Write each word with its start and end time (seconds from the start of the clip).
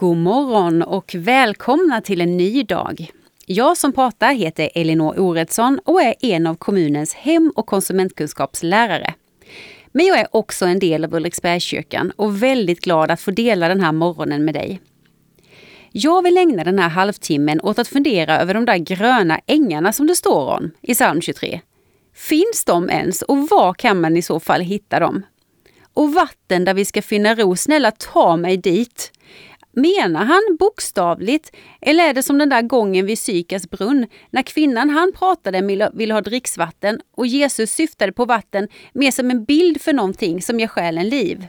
God 0.00 0.16
morgon 0.16 0.82
och 0.82 1.14
välkomna 1.14 2.00
till 2.00 2.20
en 2.20 2.36
ny 2.36 2.62
dag. 2.62 3.10
Jag 3.46 3.76
som 3.76 3.92
pratar 3.92 4.32
heter 4.32 4.70
Elinor 4.74 5.18
Oredsson 5.18 5.80
och 5.84 6.02
är 6.02 6.14
en 6.20 6.46
av 6.46 6.54
kommunens 6.54 7.14
hem 7.14 7.52
och 7.56 7.66
konsumentkunskapslärare. 7.66 9.14
Men 9.92 10.06
jag 10.06 10.18
är 10.18 10.26
också 10.32 10.66
en 10.66 10.78
del 10.78 11.04
av 11.04 11.14
Ulriksbergskyrkan 11.14 12.12
och 12.16 12.42
väldigt 12.42 12.80
glad 12.80 13.10
att 13.10 13.20
få 13.20 13.30
dela 13.30 13.68
den 13.68 13.80
här 13.80 13.92
morgonen 13.92 14.44
med 14.44 14.54
dig. 14.54 14.80
Jag 15.92 16.22
vill 16.22 16.36
ägna 16.36 16.64
den 16.64 16.78
här 16.78 16.88
halvtimmen 16.88 17.60
åt 17.60 17.78
att 17.78 17.88
fundera 17.88 18.40
över 18.40 18.54
de 18.54 18.64
där 18.64 18.78
gröna 18.78 19.40
ängarna 19.46 19.92
som 19.92 20.06
det 20.06 20.16
står 20.16 20.46
om 20.46 20.70
i 20.80 20.94
psalm 20.94 21.20
23. 21.20 21.60
Finns 22.14 22.64
de 22.64 22.90
ens 22.90 23.22
och 23.22 23.48
var 23.48 23.74
kan 23.74 24.00
man 24.00 24.16
i 24.16 24.22
så 24.22 24.40
fall 24.40 24.60
hitta 24.60 25.00
dem? 25.00 25.22
Och 25.94 26.14
vatten 26.14 26.64
där 26.64 26.74
vi 26.74 26.84
ska 26.84 27.02
finna 27.02 27.34
ro, 27.34 27.56
snälla 27.56 27.90
ta 27.90 28.36
mig 28.36 28.56
dit. 28.56 29.12
Menar 29.72 30.24
han 30.24 30.56
bokstavligt 30.58 31.56
eller 31.80 32.08
är 32.08 32.14
det 32.14 32.22
som 32.22 32.38
den 32.38 32.48
där 32.48 32.62
gången 32.62 33.06
vid 33.06 33.18
Sykars 33.18 33.70
brunn 33.70 34.06
när 34.30 34.42
kvinnan 34.42 34.90
han 34.90 35.12
pratade 35.12 35.90
ville 35.94 36.14
ha 36.14 36.20
dricksvatten 36.20 37.00
och 37.16 37.26
Jesus 37.26 37.70
syftade 37.70 38.12
på 38.12 38.24
vatten 38.24 38.68
mer 38.92 39.10
som 39.10 39.30
en 39.30 39.44
bild 39.44 39.80
för 39.80 39.92
någonting 39.92 40.42
som 40.42 40.60
ger 40.60 40.66
själen 40.66 41.08
liv? 41.08 41.46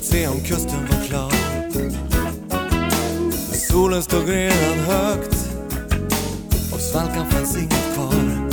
Att 0.00 0.06
se 0.06 0.28
om 0.28 0.40
kusten 0.40 0.86
var 0.86 1.06
klar. 1.06 1.32
Solen 3.52 4.02
stod 4.02 4.28
redan 4.28 4.78
högt 4.78 5.36
och 6.72 6.80
svalkan 6.80 7.30
fanns 7.30 7.56
inget 7.56 7.94
kvar. 7.94 8.48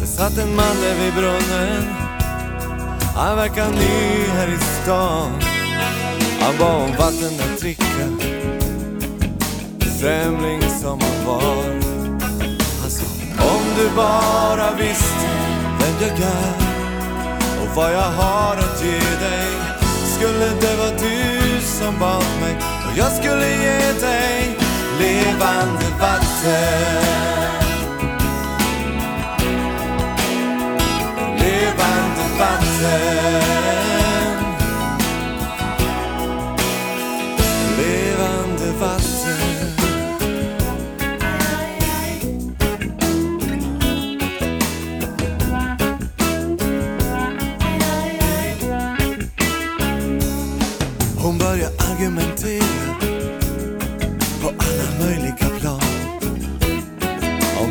Det 0.00 0.06
satt 0.06 0.38
en 0.38 0.56
man 0.56 0.76
där 0.82 1.04
vid 1.04 1.14
brunnen, 1.14 1.84
han 3.16 3.36
verkar 3.36 3.70
ny 3.70 4.26
här 4.26 4.48
i 4.48 4.58
stan. 4.58 5.30
Han 6.40 6.58
bad 6.58 6.82
om 6.82 6.96
vatten 6.98 7.40
att 7.40 7.60
dricka, 7.60 8.06
främling 10.00 10.62
som 10.82 11.00
han 11.00 11.26
var. 11.26 11.64
Han 12.80 12.90
sa, 12.90 13.04
om 13.54 13.62
du 13.78 13.96
bara 13.96 14.74
visste 14.74 15.28
vem 15.80 16.08
jag 16.08 16.18
är 16.18 16.54
och 17.62 17.76
vad 17.76 17.92
jag 17.92 18.10
har 18.10 18.56
att 18.56 18.84
ge 18.84 19.26
dig 19.26 19.69
skulle 20.20 20.50
det 20.60 20.76
vara 20.76 20.90
du 20.90 21.60
som 21.60 21.98
bad 21.98 22.24
mig. 22.40 22.56
Och 22.86 22.98
jag 22.98 23.12
skulle 23.12 23.48
ge 23.48 23.92
dig 24.00 24.58
levande 24.98 25.86
vatten. 26.00 27.04
Levande 31.38 32.38
vatten. 32.38 33.49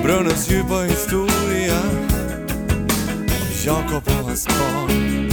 Brunnens 0.10 0.52
djupa 0.52 0.76
historia. 0.76 1.82
Om 2.80 3.28
Jakob 3.66 4.04
och 4.08 4.26
hans 4.26 4.48
barn. 4.48 5.30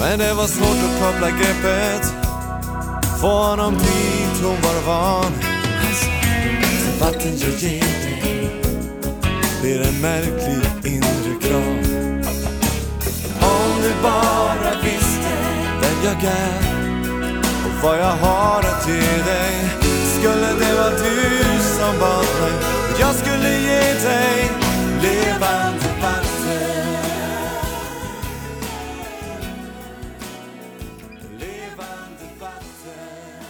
Men 0.00 0.18
det 0.18 0.34
var 0.34 0.46
svårt 0.46 0.76
att 0.86 1.00
koppla 1.00 1.30
greppet. 1.30 2.14
Få 3.20 3.28
honom 3.28 3.74
dit 3.74 4.42
hon 4.42 4.56
var. 4.62 4.86
Van 4.86 5.32
Han 5.82 5.94
sa, 5.94 6.10
"Det 6.10 7.04
vatten 7.04 7.38
jag 7.38 7.54
ger 7.58 7.80
dig 7.80 8.50
Blir 9.60 9.80
en 9.88 10.00
märklig 10.00 10.92
inre 10.94 11.34
krav 11.42 11.78
Om 13.40 13.82
du 13.82 13.92
bara 14.02 14.72
visste 14.84 15.34
vem 15.80 15.98
jag 16.04 16.24
är 16.24 16.58
och 17.64 17.82
vad 17.82 17.98
jag 17.98 18.16
har 18.26 18.58
att 18.58 18.88
ge 18.88 19.22
dig 19.32 19.54
Skulle 20.18 20.46
det 20.60 20.74
vara 20.74 20.90
du 20.90 21.62
som 21.78 21.98
bad 21.98 22.26
mig 22.40 22.81
jag 23.00 23.14
skulle 23.14 23.48
ge 23.48 23.80
dig 23.80 24.50
levande 25.02 25.88
vatten 26.02 26.92
Levande 31.38 32.26
vatten 32.40 33.44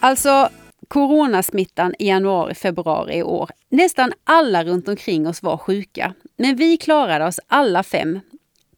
Alltså, 0.00 0.48
coronasmittan 0.88 1.94
i 1.98 2.08
januari, 2.08 2.54
februari 2.54 3.16
i 3.16 3.22
år. 3.22 3.50
Nästan 3.68 4.12
alla 4.24 4.64
runt 4.64 4.88
omkring 4.88 5.28
oss 5.28 5.42
var 5.42 5.56
sjuka, 5.56 6.14
men 6.36 6.56
vi 6.56 6.76
klarade 6.76 7.26
oss 7.26 7.40
alla 7.46 7.82
fem. 7.82 8.20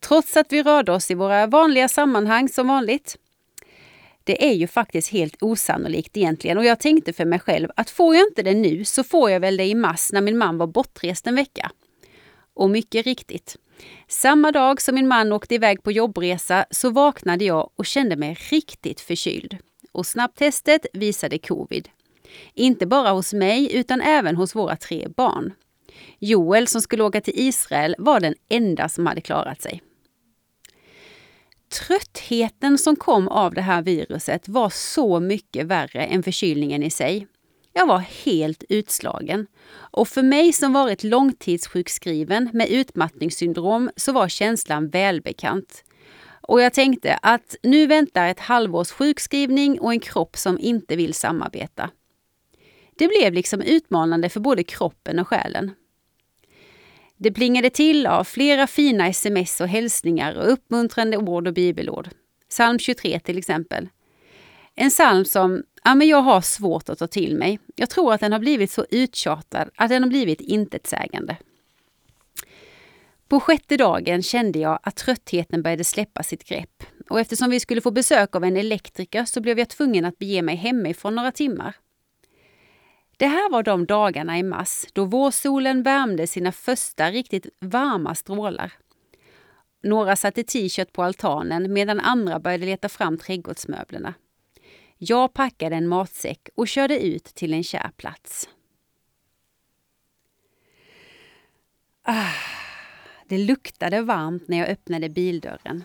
Trots 0.00 0.36
att 0.36 0.52
vi 0.52 0.62
rörde 0.62 0.92
oss 0.92 1.10
i 1.10 1.14
våra 1.14 1.46
vanliga 1.46 1.88
sammanhang 1.88 2.48
som 2.48 2.68
vanligt. 2.68 3.16
Det 4.24 4.48
är 4.48 4.52
ju 4.52 4.66
faktiskt 4.66 5.08
helt 5.08 5.42
osannolikt 5.42 6.16
egentligen 6.16 6.58
och 6.58 6.64
jag 6.64 6.80
tänkte 6.80 7.12
för 7.12 7.24
mig 7.24 7.38
själv 7.38 7.68
att 7.76 7.90
får 7.90 8.14
jag 8.14 8.28
inte 8.28 8.42
det 8.42 8.54
nu 8.54 8.84
så 8.84 9.04
får 9.04 9.30
jag 9.30 9.40
väl 9.40 9.56
det 9.56 9.64
i 9.64 9.74
mars 9.74 10.12
när 10.12 10.20
min 10.20 10.38
man 10.38 10.58
var 10.58 10.66
bortrest 10.66 11.26
en 11.26 11.34
vecka. 11.34 11.70
Och 12.54 12.70
mycket 12.70 13.06
riktigt. 13.06 13.56
Samma 14.08 14.52
dag 14.52 14.80
som 14.80 14.94
min 14.94 15.08
man 15.08 15.32
åkte 15.32 15.54
iväg 15.54 15.82
på 15.82 15.92
jobbresa 15.92 16.66
så 16.70 16.90
vaknade 16.90 17.44
jag 17.44 17.70
och 17.76 17.86
kände 17.86 18.16
mig 18.16 18.36
riktigt 18.50 19.00
förkyld. 19.00 19.58
Och 19.92 20.06
snabbtestet 20.06 20.86
visade 20.92 21.38
covid. 21.38 21.88
Inte 22.54 22.86
bara 22.86 23.10
hos 23.10 23.32
mig 23.32 23.76
utan 23.76 24.00
även 24.00 24.36
hos 24.36 24.54
våra 24.54 24.76
tre 24.76 25.08
barn. 25.16 25.52
Joel 26.18 26.68
som 26.68 26.80
skulle 26.80 27.02
åka 27.02 27.20
till 27.20 27.34
Israel 27.36 27.94
var 27.98 28.20
den 28.20 28.34
enda 28.48 28.88
som 28.88 29.06
hade 29.06 29.20
klarat 29.20 29.62
sig. 29.62 29.82
Tröttheten 31.72 32.78
som 32.78 32.96
kom 32.96 33.28
av 33.28 33.54
det 33.54 33.60
här 33.60 33.82
viruset 33.82 34.48
var 34.48 34.70
så 34.70 35.20
mycket 35.20 35.66
värre 35.66 36.04
än 36.04 36.22
förkylningen 36.22 36.82
i 36.82 36.90
sig. 36.90 37.26
Jag 37.72 37.86
var 37.86 37.98
helt 37.98 38.64
utslagen. 38.68 39.46
Och 39.74 40.08
för 40.08 40.22
mig 40.22 40.52
som 40.52 40.72
varit 40.72 41.04
långtidssjukskriven 41.04 42.50
med 42.52 42.68
utmattningssyndrom 42.68 43.90
så 43.96 44.12
var 44.12 44.28
känslan 44.28 44.88
välbekant. 44.88 45.84
Och 46.40 46.62
jag 46.62 46.72
tänkte 46.72 47.18
att 47.22 47.56
nu 47.62 47.86
väntar 47.86 48.28
ett 48.28 48.40
halvårs 48.40 48.90
sjukskrivning 48.90 49.80
och 49.80 49.92
en 49.92 50.00
kropp 50.00 50.36
som 50.36 50.58
inte 50.58 50.96
vill 50.96 51.14
samarbeta. 51.14 51.90
Det 52.98 53.08
blev 53.08 53.32
liksom 53.32 53.60
utmanande 53.60 54.28
för 54.28 54.40
både 54.40 54.64
kroppen 54.64 55.18
och 55.18 55.28
själen. 55.28 55.70
Det 57.22 57.32
plingade 57.32 57.70
till 57.70 58.06
av 58.06 58.24
flera 58.24 58.66
fina 58.66 59.08
sms 59.08 59.60
och 59.60 59.68
hälsningar 59.68 60.34
och 60.34 60.52
uppmuntrande 60.52 61.16
ord 61.16 61.46
och 61.46 61.54
bibelord. 61.54 62.08
Psalm 62.48 62.78
23 62.78 63.20
till 63.20 63.38
exempel. 63.38 63.88
En 64.74 64.90
psalm 64.90 65.24
som 65.24 65.62
ja, 65.84 65.94
men 65.94 66.08
jag 66.08 66.22
har 66.22 66.40
svårt 66.40 66.88
att 66.88 66.98
ta 66.98 67.06
till 67.06 67.36
mig. 67.36 67.58
Jag 67.76 67.90
tror 67.90 68.12
att 68.12 68.20
den 68.20 68.32
har 68.32 68.38
blivit 68.38 68.70
så 68.70 68.86
uttjatad 68.90 69.70
att 69.76 69.88
den 69.88 70.02
har 70.02 70.10
blivit 70.10 70.40
intetsägande. 70.40 71.36
På 73.28 73.40
sjätte 73.40 73.76
dagen 73.76 74.22
kände 74.22 74.58
jag 74.58 74.78
att 74.82 74.96
tröttheten 74.96 75.62
började 75.62 75.84
släppa 75.84 76.22
sitt 76.22 76.44
grepp. 76.44 76.84
Och 77.08 77.20
eftersom 77.20 77.50
vi 77.50 77.60
skulle 77.60 77.80
få 77.80 77.90
besök 77.90 78.36
av 78.36 78.44
en 78.44 78.56
elektriker 78.56 79.24
så 79.24 79.40
blev 79.40 79.58
jag 79.58 79.68
tvungen 79.68 80.04
att 80.04 80.18
bege 80.18 80.42
mig 80.42 80.56
hemifrån 80.56 81.14
några 81.14 81.32
timmar. 81.32 81.74
Det 83.22 83.28
här 83.28 83.50
var 83.50 83.62
de 83.62 83.86
dagarna 83.86 84.38
i 84.38 84.42
mars 84.42 84.84
då 84.92 85.04
vårsolen 85.04 85.82
värmde 85.82 86.26
sina 86.26 86.52
första 86.52 87.10
riktigt 87.10 87.46
varma 87.60 88.14
strålar. 88.14 88.72
Några 89.82 90.16
satte 90.16 90.44
t-shirt 90.44 90.92
på 90.92 91.02
altanen 91.02 91.72
medan 91.72 92.00
andra 92.00 92.38
började 92.38 92.66
leta 92.66 92.88
fram 92.88 93.18
trädgårdsmöblerna. 93.18 94.14
Jag 94.98 95.34
packade 95.34 95.76
en 95.76 95.88
matsäck 95.88 96.48
och 96.54 96.68
körde 96.68 97.04
ut 97.04 97.24
till 97.24 97.54
en 97.54 97.64
kär 97.64 97.90
plats. 97.96 98.48
Ah, 102.02 102.34
det 103.28 103.38
luktade 103.38 104.02
varmt 104.02 104.48
när 104.48 104.58
jag 104.58 104.68
öppnade 104.68 105.08
bildörren. 105.08 105.84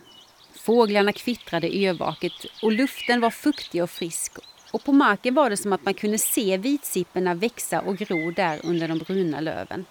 Fåglarna 0.54 1.12
kvittrade 1.12 1.76
yrvaket 1.76 2.32
och 2.62 2.72
luften 2.72 3.20
var 3.20 3.30
fuktig 3.30 3.82
och 3.82 3.90
frisk 3.90 4.38
och 4.72 4.84
på 4.84 4.92
marken 4.92 5.34
var 5.34 5.50
det 5.50 5.56
som 5.56 5.72
att 5.72 5.84
man 5.84 5.94
kunde 5.94 6.18
se 6.18 6.56
vitsipporna 6.56 7.34
växa 7.34 7.80
och 7.80 7.96
gro 7.96 8.30
där 8.30 8.60
under 8.64 8.88
de 8.88 8.98
bruna 8.98 9.40
löven. 9.40 9.84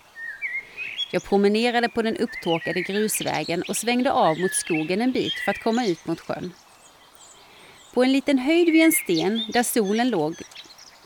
Jag 1.12 1.24
promenerade 1.24 1.90
på 1.90 2.02
den 2.02 2.18
upptorkade 2.18 2.82
grusvägen 2.82 3.64
och 3.70 3.78
svängde 3.78 4.12
av 4.12 4.40
mot 4.40 4.54
skogen 4.54 5.02
en 5.02 5.12
bit 5.12 5.34
för 5.46 5.52
att 5.52 5.64
komma 5.64 5.86
ut 5.86 6.08
mot 6.08 6.20
sjön. 6.20 6.54
På 7.94 8.04
en 8.04 8.12
liten 8.12 8.38
höjd 8.38 8.72
vid 8.72 8.84
en 8.84 8.92
sten 8.92 9.42
där 9.54 9.64
solen 9.64 10.10
låg 10.10 10.36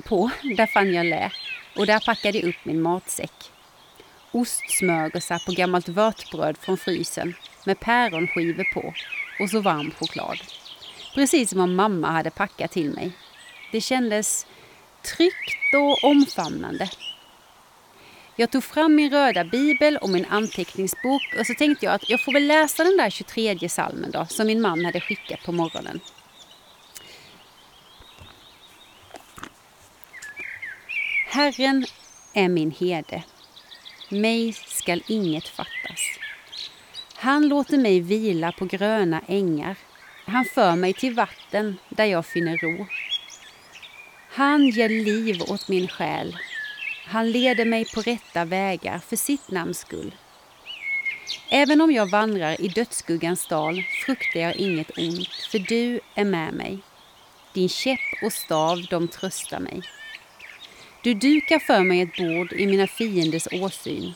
på, 0.06 0.32
där 0.58 0.68
fann 0.68 0.94
jag 0.94 1.06
lä 1.06 1.32
och 1.76 1.86
där 1.86 2.00
packade 2.00 2.38
jag 2.38 2.50
upp 2.50 2.66
min 2.66 2.82
matsäck. 2.82 3.52
Ostsmörgåsar 4.32 5.46
på 5.46 5.52
gammalt 5.52 5.90
vörtbröd 5.90 6.58
från 6.58 6.78
frysen 6.78 7.34
med 7.66 7.80
päronskivor 7.80 8.74
på 8.74 8.94
och 9.40 9.50
så 9.50 9.60
varm 9.60 9.92
choklad. 9.92 10.38
Precis 11.16 11.50
som 11.50 11.60
om 11.60 11.76
mamma 11.76 12.12
hade 12.12 12.30
packat 12.30 12.72
till 12.72 12.90
mig. 12.90 13.12
Det 13.72 13.82
kändes 13.82 14.46
tryggt 15.02 15.76
och 15.76 16.10
omfamnande. 16.10 16.90
Jag 18.36 18.52
tog 18.52 18.64
fram 18.64 18.96
min 18.96 19.12
röda 19.12 19.44
bibel 19.44 19.98
och 19.98 20.10
min 20.10 20.26
anteckningsbok 20.26 21.22
och 21.40 21.48
så 21.48 21.54
tänkte 21.54 21.86
jag 21.86 21.96
att 21.96 22.10
jag 22.10 22.24
får 22.26 22.34
väl 22.34 22.48
läsa 22.48 22.84
den 22.84 22.98
där 22.98 23.10
23 23.10 23.70
salmen 23.70 24.12
då, 24.12 24.26
som 24.26 24.48
min 24.48 24.62
man 24.62 24.86
hade 24.86 25.00
skickat 25.00 25.44
på 25.44 25.52
morgonen. 25.52 26.00
Herren 31.28 31.86
är 32.34 32.50
min 32.50 32.72
herde. 32.72 33.24
Mig 34.10 34.54
skall 34.54 35.04
inget 35.08 35.48
fattas. 35.48 36.02
Han 37.16 37.48
låter 37.48 37.78
mig 37.78 38.00
vila 38.00 38.52
på 38.52 38.66
gröna 38.66 39.22
ängar. 39.28 39.76
Han 40.26 40.46
för 40.46 40.76
mig 40.76 40.94
till 40.94 41.14
vatten 41.14 41.78
där 41.90 42.06
jag 42.06 42.26
finner 42.26 42.58
ro. 42.58 42.88
Han 44.34 44.70
ger 44.70 44.90
liv 44.90 45.42
åt 45.48 45.68
min 45.68 45.88
själ. 45.88 46.38
Han 47.06 47.32
leder 47.32 47.66
mig 47.66 47.86
på 47.86 48.02
rätta 48.02 48.46
vägar 48.46 49.00
för 49.00 49.16
sitt 49.16 49.52
namns 49.52 49.80
skull. 49.80 50.16
Även 51.50 51.82
om 51.82 51.92
jag 51.92 52.10
vandrar 52.10 52.62
i 52.62 52.68
dödsskuggans 52.68 53.48
dal 53.48 53.84
fruktar 54.06 54.40
jag 54.40 54.56
inget 54.56 54.98
ont, 54.98 55.28
för 55.52 55.60
du 55.60 56.00
är 56.16 56.26
med 56.26 56.54
mig. 56.54 56.80
Din 57.54 57.70
käpp 57.70 58.24
och 58.24 58.34
stav, 58.34 58.86
de 58.90 59.08
tröstar 59.08 59.60
mig. 59.60 59.82
Du 61.04 61.14
dukar 61.14 61.60
för 61.60 61.84
mig 61.84 62.02
ett 62.02 62.18
bord 62.18 62.54
i 62.54 62.66
mina 62.66 62.88
fienders 62.88 63.48
åsyn. 63.52 64.14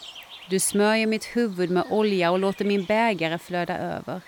Du 0.49 0.59
smörjer 0.59 1.07
mitt 1.07 1.25
huvud 1.25 1.69
med 1.69 1.85
olja 1.89 2.31
och 2.31 2.39
låter 2.39 2.65
min 2.65 2.85
bägare 2.85 3.39
flöda 3.39 3.77
över. 3.77 4.21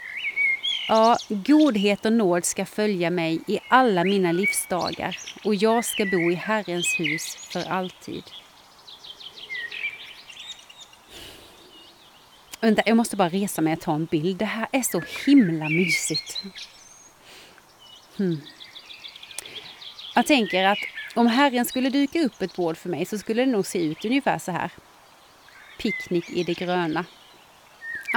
Ja, 0.88 1.18
godhet 1.30 2.06
och 2.06 2.14
nåd 2.14 2.46
ska 2.46 2.66
följa 2.66 3.10
mig 3.10 3.40
i 3.48 3.60
alla 3.70 4.04
mina 4.04 4.32
livsdagar 4.32 5.18
och 5.44 5.56
jag 5.56 5.86
ska 5.86 6.06
bo 6.06 6.32
i 6.32 6.36
Herrens 6.36 7.00
hus 7.00 7.36
för 7.36 7.70
alltid. 7.70 8.24
Vänta, 12.60 12.82
jag 12.86 12.98
måste 12.98 13.16
bara 13.16 13.30
resa 13.30 13.62
mig 13.62 13.74
och 13.74 13.82
ta 13.82 13.96
en 13.96 14.06
bild. 14.06 14.38
Det 14.38 14.46
här 14.46 14.68
är 14.72 14.82
så 14.82 15.02
himla 15.26 15.70
mysigt. 15.70 16.42
Hmm. 18.18 18.42
Jag 20.16 20.26
tänker 20.26 20.64
att 20.64 20.80
om 21.16 21.28
Herren 21.28 21.66
skulle 21.66 21.90
dyka 21.90 22.22
upp 22.22 22.42
ett 22.42 22.56
bord 22.56 22.78
för 22.78 22.90
mig 22.90 23.06
så 23.06 23.18
skulle 23.18 23.46
det 23.46 23.52
nog 23.52 23.66
se 23.66 23.84
ut 23.84 24.06
ungefär 24.06 24.40
så 24.40 24.52
här. 24.52 24.72
Picknick 25.80 26.30
i 26.30 26.44
det 26.44 26.54
gröna. 26.54 27.06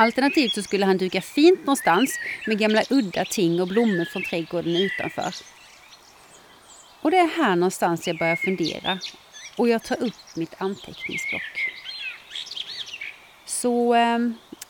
Alternativt 0.01 0.55
så 0.55 0.63
skulle 0.63 0.87
han 0.87 0.97
duka 0.97 1.21
fint 1.21 1.61
någonstans 1.61 2.19
med 2.47 2.59
gamla 2.59 2.83
udda 2.91 3.25
ting 3.25 3.61
och 3.61 3.69
blommor 3.69 4.05
från 4.05 4.23
trädgården 4.23 4.77
utanför. 4.77 5.35
Och 7.01 7.11
det 7.11 7.17
är 7.17 7.27
här 7.27 7.57
någonstans 7.57 8.07
jag 8.07 8.19
börjar 8.19 8.37
fundera 8.37 8.99
och 9.57 9.69
jag 9.69 9.83
tar 9.83 10.03
upp 10.03 10.37
mitt 10.37 10.55
anteckningsblock. 10.59 11.73
Så 13.47 13.95
eh, 13.95 14.19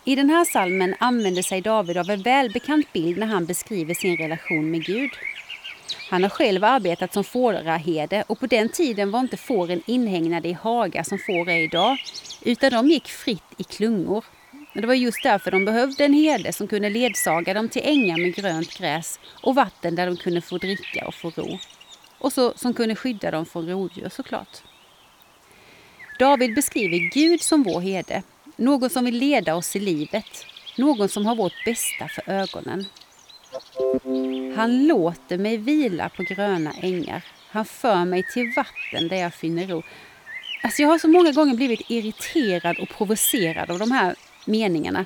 i 0.03 0.15
den 0.15 0.29
här 0.29 0.45
salmen 0.45 0.95
använder 0.99 1.41
sig 1.41 1.61
David 1.61 1.97
av 1.97 2.09
en 2.09 2.21
välbekant 2.21 2.93
bild 2.93 3.17
när 3.17 3.27
han 3.27 3.45
beskriver 3.45 3.93
sin 3.93 4.17
relation 4.17 4.71
med 4.71 4.85
Gud. 4.85 5.11
Han 6.09 6.23
har 6.23 6.29
själv 6.29 6.63
arbetat 6.63 7.13
som 7.13 7.23
fåraherde 7.23 8.23
och 8.27 8.39
på 8.39 8.47
den 8.47 8.69
tiden 8.69 9.11
var 9.11 9.19
inte 9.19 9.37
fåren 9.37 9.81
inhägnade 9.85 10.49
i 10.49 10.53
hagar 10.53 11.03
som 11.03 11.19
får 11.19 11.49
är 11.49 11.63
idag, 11.63 11.97
utan 12.41 12.71
de 12.71 12.87
gick 12.87 13.07
fritt 13.07 13.53
i 13.57 13.63
klungor. 13.63 14.25
Men 14.73 14.81
Det 14.81 14.87
var 14.87 14.93
just 14.93 15.23
därför 15.23 15.51
de 15.51 15.65
behövde 15.65 16.05
en 16.05 16.13
herde 16.13 16.53
som 16.53 16.67
kunde 16.67 16.89
ledsaga 16.89 17.53
dem 17.53 17.69
till 17.69 17.81
ängar 17.85 18.17
med 18.17 18.35
grönt 18.35 18.77
gräs 18.77 19.19
och 19.41 19.55
vatten 19.55 19.95
där 19.95 20.05
de 20.05 20.17
kunde 20.17 20.41
få 20.41 20.57
dricka 20.57 21.07
och 21.07 21.13
få 21.13 21.29
ro. 21.29 21.59
Och 22.17 22.33
så, 22.33 22.53
som 22.55 22.73
kunde 22.73 22.95
skydda 22.95 23.31
dem 23.31 23.45
från 23.45 23.69
rovdjur 23.69 24.09
såklart. 24.09 24.61
David 26.19 26.55
beskriver 26.55 27.11
Gud 27.13 27.41
som 27.41 27.63
vår 27.63 27.81
herde, 27.81 28.23
någon 28.55 28.89
som 28.89 29.05
vill 29.05 29.17
leda 29.17 29.55
oss 29.55 29.75
i 29.75 29.79
livet, 29.79 30.45
någon 30.77 31.09
som 31.09 31.25
har 31.25 31.35
vårt 31.35 31.65
bästa 31.65 32.07
för 32.07 32.29
ögonen. 32.31 32.85
Han 34.55 34.87
låter 34.87 35.37
mig 35.37 35.57
vila 35.57 36.09
på 36.09 36.23
gröna 36.23 36.71
ängar. 36.81 37.21
Han 37.49 37.65
för 37.65 38.05
mig 38.05 38.23
till 38.33 38.53
vatten 38.55 39.07
där 39.07 39.17
jag 39.17 39.33
finner 39.33 39.67
ro. 39.67 39.83
Alltså 40.63 40.81
jag 40.81 40.89
har 40.89 40.99
så 40.99 41.07
många 41.07 41.31
gånger 41.31 41.55
blivit 41.55 41.89
irriterad 41.89 42.79
och 42.79 42.89
provocerad 42.89 43.71
av 43.71 43.79
de 43.79 43.91
här 43.91 44.15
meningarna. 44.51 45.05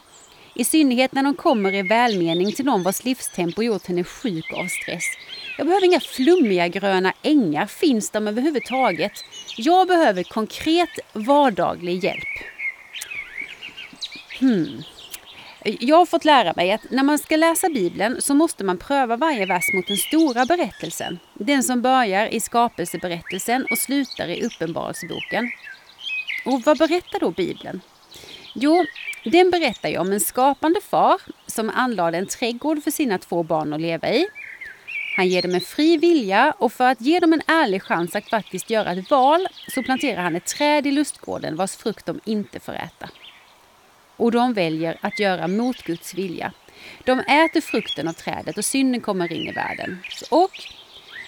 I 0.56 0.64
synnerhet 0.64 1.14
när 1.14 1.24
de 1.24 1.36
kommer 1.36 1.74
i 1.74 1.82
välmening 1.82 2.52
till 2.52 2.66
någon 2.66 2.84
vars 2.84 3.04
livstempo 3.04 3.64
gjort 3.64 3.88
henne 3.88 4.04
sjuk 4.04 4.54
av 4.54 4.68
stress. 4.68 5.04
Jag 5.58 5.68
behöver 5.68 5.86
inga 5.86 6.00
flummiga 6.00 6.68
gröna 6.68 7.14
ängar, 7.22 7.66
finns 7.66 8.10
de 8.10 8.28
överhuvudtaget? 8.28 9.12
Jag 9.58 9.88
behöver 9.88 10.24
konkret 10.24 10.90
vardaglig 11.14 12.04
hjälp. 12.04 12.28
Hmm. 14.40 14.84
Jag 15.64 15.98
har 15.98 16.06
fått 16.06 16.26
lära 16.26 16.54
mig 16.56 16.72
att 16.72 16.92
när 16.92 17.04
man 17.04 17.20
ska 17.20 17.36
läsa 17.36 17.70
Bibeln 17.70 18.22
så 18.22 18.34
måste 18.34 18.64
man 18.64 18.78
pröva 18.78 19.18
varje 19.18 19.46
vers 19.46 19.74
mot 19.74 19.88
den 19.88 19.98
stora 19.98 20.46
berättelsen. 20.46 21.20
Den 21.34 21.64
som 21.64 21.82
börjar 21.82 22.28
i 22.28 22.40
skapelseberättelsen 22.40 23.66
och 23.72 23.78
slutar 23.78 24.28
i 24.28 24.46
Uppenbarelseboken. 24.46 25.52
Och 26.46 26.62
vad 26.66 26.78
berättar 26.78 27.20
då 27.20 27.32
Bibeln? 27.32 27.82
Jo, 28.58 28.86
den 29.24 29.52
berättar 29.52 29.90
ju 29.90 29.98
om 29.98 30.12
en 30.12 30.20
skapande 30.20 30.82
far 30.82 31.22
som 31.48 31.70
anlade 31.70 32.18
en 32.18 32.28
trädgård 32.28 32.84
för 32.84 32.92
sina 32.92 33.18
två 33.18 33.44
barn 33.44 33.74
att 33.74 33.82
leva 33.82 34.10
i. 34.10 34.28
Han 35.18 35.28
ger 35.28 35.42
dem 35.42 35.56
en 35.56 35.62
fri 35.62 35.98
vilja 35.98 36.54
och 36.58 36.74
för 36.74 36.92
att 36.92 37.02
ge 37.02 37.20
dem 37.20 37.34
en 37.34 37.42
ärlig 37.48 37.84
chans 37.84 38.16
att 38.16 38.30
faktiskt 38.30 38.70
göra 38.70 38.92
ett 38.92 39.12
val 39.12 39.48
så 39.68 39.84
planterar 39.84 40.22
han 40.22 40.36
ett 40.36 40.46
träd 40.46 40.88
i 40.88 40.92
lustgården 40.92 41.56
vars 41.56 41.76
frukt 41.76 42.06
de 42.06 42.20
inte 42.26 42.60
får 42.60 42.74
äta 42.74 43.10
och 44.18 44.32
de 44.32 44.54
väljer 44.54 44.98
att 45.02 45.20
göra 45.20 45.48
mot 45.48 45.84
Guds 45.84 46.14
vilja. 46.14 46.52
De 47.04 47.20
äter 47.20 47.62
frukten 47.62 48.08
av 48.08 48.14
trädet 48.14 48.58
och 48.58 48.66
synden 48.66 49.02
kommer 49.02 49.34
in 49.34 49.48
i 49.48 49.52
världen. 49.52 50.00
Och 50.32 50.52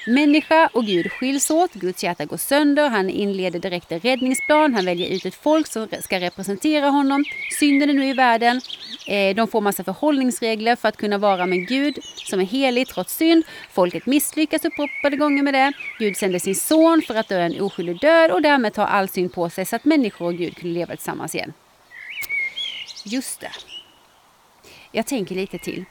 Människa 0.07 0.69
och 0.73 0.85
Gud 0.85 1.11
skiljs 1.11 1.51
åt, 1.51 1.73
Guds 1.73 2.03
hjärta 2.03 2.25
går 2.25 2.37
sönder, 2.37 2.89
han 2.89 3.09
inleder 3.09 3.59
direkt 3.59 3.91
en 3.91 3.99
räddningsplan, 3.99 4.73
han 4.73 4.85
väljer 4.85 5.09
ut 5.09 5.25
ett 5.25 5.35
folk 5.35 5.67
som 5.67 5.87
ska 6.01 6.19
representera 6.19 6.89
honom. 6.89 7.25
Synden 7.59 7.89
är 7.89 7.93
nu 7.93 8.07
i 8.07 8.13
världen, 8.13 8.61
eh, 9.07 9.35
de 9.35 9.47
får 9.47 9.61
massa 9.61 9.83
förhållningsregler 9.83 10.75
för 10.75 10.89
att 10.89 10.97
kunna 10.97 11.17
vara 11.17 11.45
med 11.45 11.67
Gud 11.67 11.99
som 12.03 12.39
är 12.39 12.45
helig 12.45 12.87
trots 12.87 13.15
synd. 13.15 13.43
Folket 13.71 14.05
misslyckas 14.05 14.65
upprepade 14.65 15.17
gånger 15.17 15.43
med 15.43 15.53
det. 15.53 15.73
Gud 15.99 16.17
sänder 16.17 16.39
sin 16.39 16.55
son 16.55 17.01
för 17.07 17.15
att 17.15 17.27
dö 17.27 17.39
en 17.39 17.61
oskyldig 17.61 17.99
död 18.01 18.31
och 18.31 18.41
därmed 18.41 18.73
ta 18.73 18.85
all 18.85 19.09
synd 19.09 19.33
på 19.33 19.49
sig 19.49 19.65
så 19.65 19.75
att 19.75 19.85
människor 19.85 20.25
och 20.25 20.35
Gud 20.35 20.57
kunde 20.57 20.73
leva 20.73 20.95
tillsammans 20.95 21.35
igen. 21.35 21.53
Just 23.05 23.39
det. 23.39 23.51
Jag 24.91 25.07
tänker 25.07 25.35
lite 25.35 25.57
till. 25.57 25.85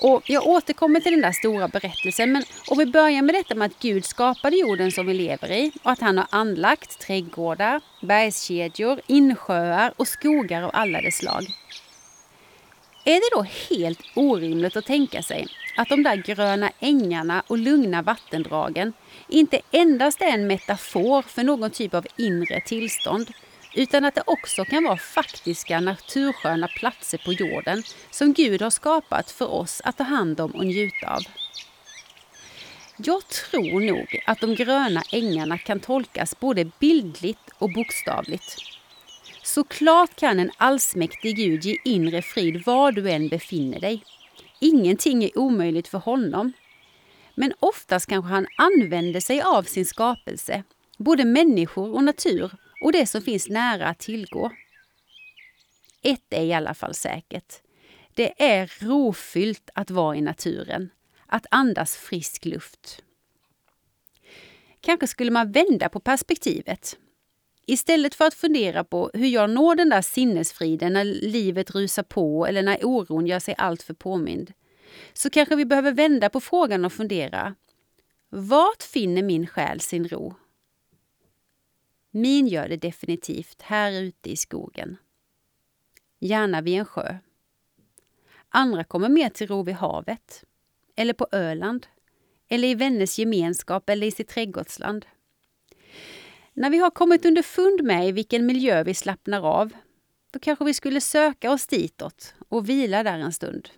Och 0.00 0.22
jag 0.30 0.46
återkommer 0.46 1.00
till 1.00 1.12
den 1.12 1.20
där 1.20 1.32
stora 1.32 1.68
berättelsen, 1.68 2.32
men 2.32 2.42
om 2.68 2.78
vi 2.78 2.86
börjar 2.86 3.22
med 3.22 3.34
detta 3.34 3.54
med 3.54 3.66
att 3.66 3.78
Gud 3.78 4.04
skapade 4.04 4.56
jorden 4.56 4.92
som 4.92 5.06
vi 5.06 5.14
lever 5.14 5.52
i 5.52 5.72
och 5.82 5.90
att 5.90 6.00
han 6.00 6.18
har 6.18 6.26
anlagt 6.30 6.98
trädgårdar, 6.98 7.80
bergskedjor, 8.02 9.00
insjöar 9.06 9.92
och 9.96 10.08
skogar 10.08 10.62
av 10.62 10.70
alla 10.74 11.00
dess 11.00 11.16
slag. 11.16 11.46
Är 13.04 13.14
det 13.14 13.36
då 13.36 13.46
helt 13.76 14.00
orimligt 14.14 14.76
att 14.76 14.86
tänka 14.86 15.22
sig 15.22 15.46
att 15.76 15.88
de 15.88 16.02
där 16.02 16.16
gröna 16.16 16.70
ängarna 16.80 17.42
och 17.46 17.58
lugna 17.58 18.02
vattendragen 18.02 18.92
inte 19.28 19.60
endast 19.70 20.22
är 20.22 20.28
en 20.28 20.46
metafor 20.46 21.22
för 21.22 21.42
någon 21.42 21.70
typ 21.70 21.94
av 21.94 22.06
inre 22.16 22.60
tillstånd 22.60 23.32
utan 23.78 24.04
att 24.04 24.14
det 24.14 24.22
också 24.26 24.64
kan 24.64 24.84
vara 24.84 24.96
faktiska 24.96 25.80
natursköna 25.80 26.68
platser 26.68 27.18
på 27.18 27.32
jorden 27.32 27.82
som 28.10 28.32
Gud 28.32 28.62
har 28.62 28.70
skapat 28.70 29.30
för 29.30 29.52
oss 29.52 29.80
att 29.84 29.96
ta 29.96 30.04
hand 30.04 30.40
om 30.40 30.50
och 30.50 30.66
njuta 30.66 31.14
av. 31.14 31.22
Jag 32.96 33.28
tror 33.28 33.80
nog 33.80 34.22
att 34.26 34.40
de 34.40 34.54
gröna 34.54 35.02
ängarna 35.12 35.58
kan 35.58 35.80
tolkas 35.80 36.40
både 36.40 36.70
bildligt 36.78 37.50
och 37.58 37.72
bokstavligt. 37.72 38.56
Såklart 39.42 40.16
kan 40.16 40.38
en 40.38 40.50
allsmäktig 40.56 41.36
Gud 41.36 41.64
ge 41.64 41.76
inre 41.84 42.22
frid 42.22 42.62
var 42.66 42.92
du 42.92 43.10
än 43.10 43.28
befinner 43.28 43.80
dig. 43.80 44.04
Ingenting 44.60 45.24
är 45.24 45.38
omöjligt 45.38 45.88
för 45.88 45.98
honom. 45.98 46.52
Men 47.34 47.52
oftast 47.60 48.06
kanske 48.06 48.32
han 48.32 48.46
använder 48.56 49.20
sig 49.20 49.42
av 49.42 49.62
sin 49.62 49.86
skapelse, 49.86 50.62
både 50.96 51.24
människor 51.24 51.94
och 51.94 52.04
natur 52.04 52.50
och 52.80 52.92
det 52.92 53.06
som 53.06 53.22
finns 53.22 53.48
nära 53.48 53.86
att 53.86 53.98
tillgå. 53.98 54.50
Ett 56.02 56.26
är 56.30 56.42
i 56.42 56.52
alla 56.52 56.74
fall 56.74 56.94
säkert. 56.94 57.54
Det 58.14 58.42
är 58.42 58.72
rofyllt 58.78 59.70
att 59.74 59.90
vara 59.90 60.16
i 60.16 60.20
naturen, 60.20 60.90
att 61.26 61.46
andas 61.50 61.96
frisk 61.96 62.44
luft. 62.44 63.02
Kanske 64.80 65.06
skulle 65.06 65.30
man 65.30 65.52
vända 65.52 65.88
på 65.88 66.00
perspektivet. 66.00 66.96
Istället 67.66 68.14
för 68.14 68.24
att 68.24 68.34
fundera 68.34 68.84
på 68.84 69.10
hur 69.14 69.26
jag 69.26 69.50
når 69.50 69.74
den 69.74 69.88
där 69.88 70.02
sinnesfriden 70.02 70.92
när 70.92 71.04
livet 71.04 71.74
rusar 71.74 72.02
på 72.02 72.46
eller 72.46 72.62
när 72.62 72.84
oron 72.84 73.26
gör 73.26 73.38
sig 73.38 73.54
alltför 73.58 73.94
påmind, 73.94 74.52
så 75.12 75.30
kanske 75.30 75.56
vi 75.56 75.64
behöver 75.64 75.92
vända 75.92 76.30
på 76.30 76.40
frågan 76.40 76.84
och 76.84 76.92
fundera. 76.92 77.54
Vart 78.30 78.82
finner 78.82 79.22
min 79.22 79.46
själ 79.46 79.80
sin 79.80 80.08
ro? 80.08 80.34
Min 82.18 82.48
gör 82.48 82.68
det 82.68 82.76
definitivt 82.76 83.62
här 83.62 83.92
ute 83.92 84.30
i 84.30 84.36
skogen. 84.36 84.96
Gärna 86.20 86.60
vid 86.60 86.78
en 86.78 86.84
sjö. 86.84 87.18
Andra 88.48 88.84
kommer 88.84 89.08
mer 89.08 89.28
till 89.28 89.46
ro 89.46 89.62
vid 89.62 89.74
havet. 89.74 90.44
Eller 90.96 91.12
på 91.12 91.26
Öland. 91.32 91.86
Eller 92.48 92.68
i 92.68 92.74
vänners 92.74 93.18
gemenskap 93.18 93.90
eller 93.90 94.06
i 94.06 94.10
sitt 94.10 94.28
trädgårdsland. 94.28 95.06
När 96.52 96.70
vi 96.70 96.78
har 96.78 96.90
kommit 96.90 97.24
underfund 97.24 97.82
med 97.82 98.08
i 98.08 98.12
vilken 98.12 98.46
miljö 98.46 98.82
vi 98.82 98.94
slappnar 98.94 99.42
av, 99.42 99.72
då 100.30 100.38
kanske 100.38 100.64
vi 100.64 100.74
skulle 100.74 101.00
söka 101.00 101.52
oss 101.52 101.66
ditåt 101.66 102.34
och 102.48 102.68
vila 102.68 103.02
där 103.02 103.18
en 103.18 103.32
stund. 103.32 103.68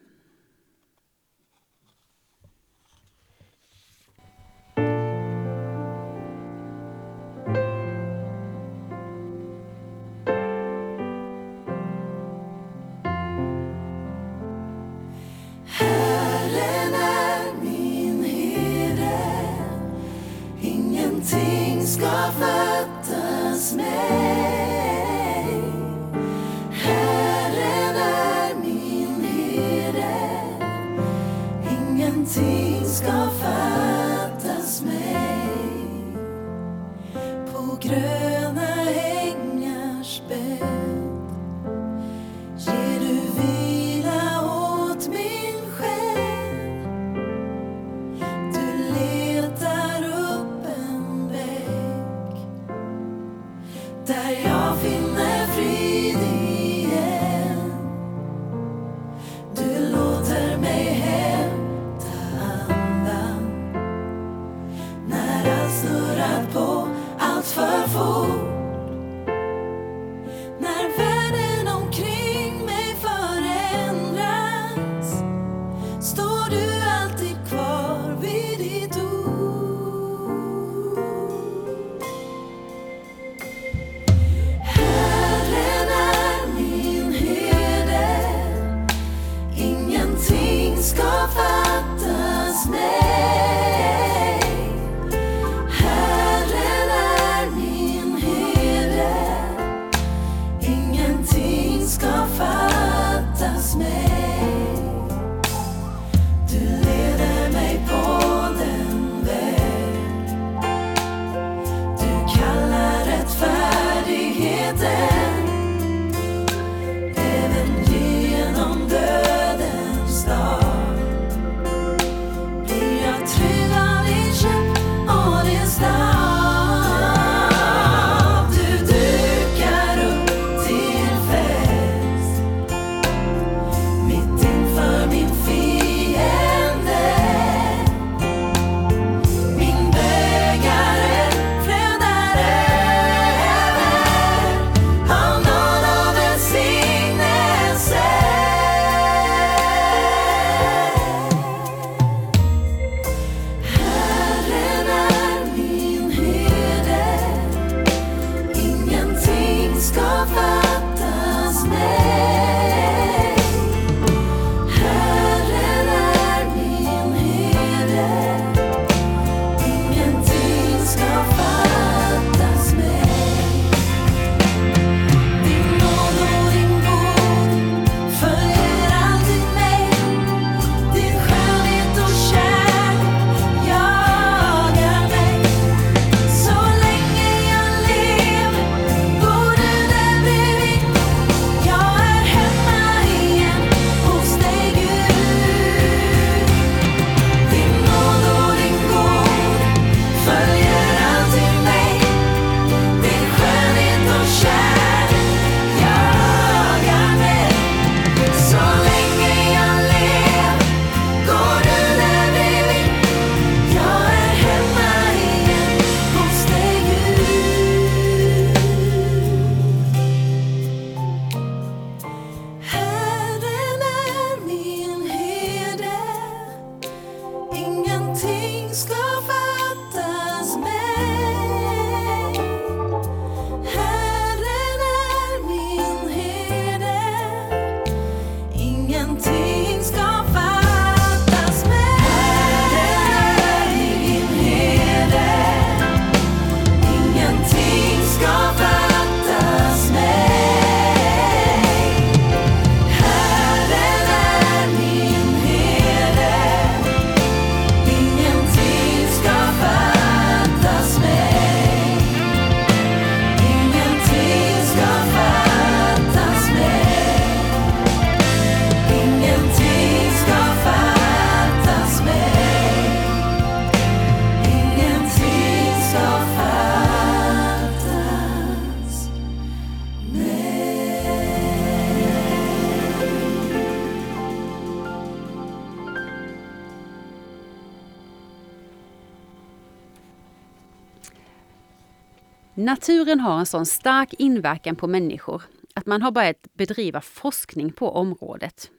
Naturen 292.65 293.21
har 293.21 293.39
en 293.39 293.47
sån 293.47 293.67
stark 293.67 294.15
inverkan 294.19 294.77
på 294.77 294.87
människor 294.87 295.43
att 295.75 295.87
man 295.87 296.03
har 296.03 296.11
börjat 296.11 296.47
bedriva 296.55 297.01
forskning 297.01 297.73
på 297.73 297.91
området. 297.91 298.71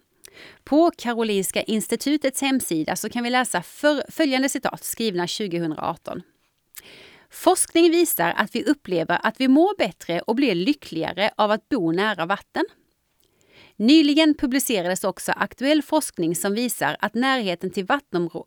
På 0.64 0.92
Karolinska 0.98 1.62
institutets 1.62 2.42
hemsida 2.42 2.96
så 2.96 3.10
kan 3.10 3.24
vi 3.24 3.30
läsa 3.30 3.64
följande 4.10 4.50
citat 4.50 4.84
skrivna 4.84 5.28
2018. 5.28 6.22
Forskning 7.30 7.92
visar 7.92 8.34
att 8.38 8.56
vi 8.56 8.64
upplever 8.64 9.20
att 9.24 9.42
vi 9.42 9.48
mår 9.48 9.78
bättre 9.78 10.22
och 10.22 10.36
blir 10.36 10.56
lyckligare 10.56 11.32
av 11.38 11.52
att 11.52 11.70
bo 11.70 11.92
nära 11.92 12.26
vatten. 12.26 12.66
Nyligen 13.82 14.34
publicerades 14.34 15.04
också 15.04 15.32
aktuell 15.32 15.82
forskning 15.82 16.36
som 16.36 16.54
visar 16.54 16.98
att 17.00 17.14
närheten 17.14 17.72
till 17.72 17.88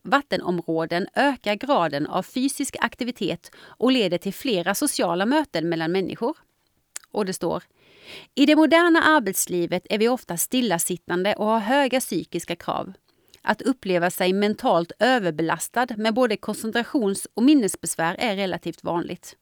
vattenområden 0.03 1.07
ökar 1.15 1.55
graden 1.55 2.07
av 2.07 2.23
fysisk 2.23 2.77
aktivitet 2.81 3.51
och 3.57 3.93
leder 3.93 4.19
till 4.19 4.35
flera 4.35 4.75
sociala 4.75 5.27
möten 5.27 5.69
mellan 5.69 5.93
människor. 5.93 6.37
Och 7.11 7.27
det 7.27 7.33
står 7.33 7.63
i 8.35 8.47
det 8.47 8.57
moderna 8.57 9.03
arbetslivet 9.03 9.87
är 9.91 9.99
vi 9.99 10.09
ofta 10.09 10.37
stillasittande 10.37 11.35
och 11.35 11.47
har 11.47 11.59
höga 11.59 12.01
psykiska 12.01 12.57
krav. 12.57 12.93
Att 13.43 13.63
uppleva 13.63 14.11
sig 14.11 14.33
mentalt 14.33 14.93
överbelastad 14.99 15.87
med 15.97 16.15
både 16.15 16.37
koncentrations 16.37 17.27
och 17.35 17.43
minnesbesvär 17.43 18.17
är 18.19 18.37
relativt 18.37 18.85
vanligt. 18.85 19.37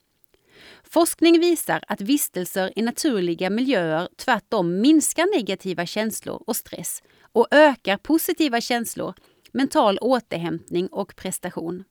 Forskning 0.85 1.41
visar 1.41 1.85
att 1.89 2.01
vistelser 2.01 2.73
i 2.77 2.83
naturliga 2.83 3.51
miljöer 3.51 4.09
tvärtom 4.17 4.81
minskar 4.81 5.39
negativa 5.39 5.87
känslor 5.87 6.43
och 6.47 6.57
stress 6.57 7.03
och 7.33 7.49
ökar 7.51 7.97
positiva 7.97 8.61
känslor, 8.61 9.15
mental 9.53 9.99
återhämtning 9.99 10.87
och 10.87 11.17
prestation. 11.17 11.85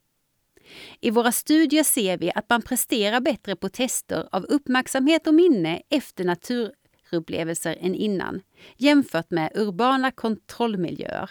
I 1.00 1.10
våra 1.10 1.32
studier 1.32 1.84
ser 1.84 2.18
vi 2.18 2.32
att 2.36 2.50
man 2.50 2.62
presterar 2.62 3.20
bättre 3.20 3.56
på 3.56 3.70
tester 3.70 4.28
av 4.32 4.44
uppmärksamhet 4.44 5.28
och 5.28 5.34
minne 5.34 5.82
efter 5.90 6.24
naturupplevelser 6.24 7.78
än 7.82 7.96
innan, 7.96 8.42
jämfört 8.78 9.32
med 9.32 9.52
urbana 9.56 10.12
kontrollmiljöer. 10.12 11.30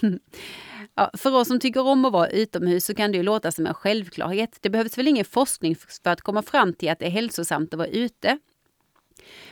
Ja, 0.94 1.10
för 1.14 1.34
oss 1.34 1.48
som 1.48 1.60
tycker 1.60 1.80
om 1.86 2.04
att 2.04 2.12
vara 2.12 2.28
utomhus 2.28 2.84
så 2.84 2.94
kan 2.94 3.12
det 3.12 3.16
ju 3.16 3.22
låta 3.22 3.52
som 3.52 3.66
en 3.66 3.74
självklarhet. 3.74 4.58
Det 4.60 4.70
behövs 4.70 4.98
väl 4.98 5.08
ingen 5.08 5.24
forskning 5.24 5.76
för 5.76 6.10
att 6.10 6.20
komma 6.20 6.42
fram 6.42 6.72
till 6.72 6.88
att 6.90 6.98
det 6.98 7.06
är 7.06 7.10
hälsosamt 7.10 7.74
att 7.74 7.78
vara 7.78 7.88
ute. 7.88 8.38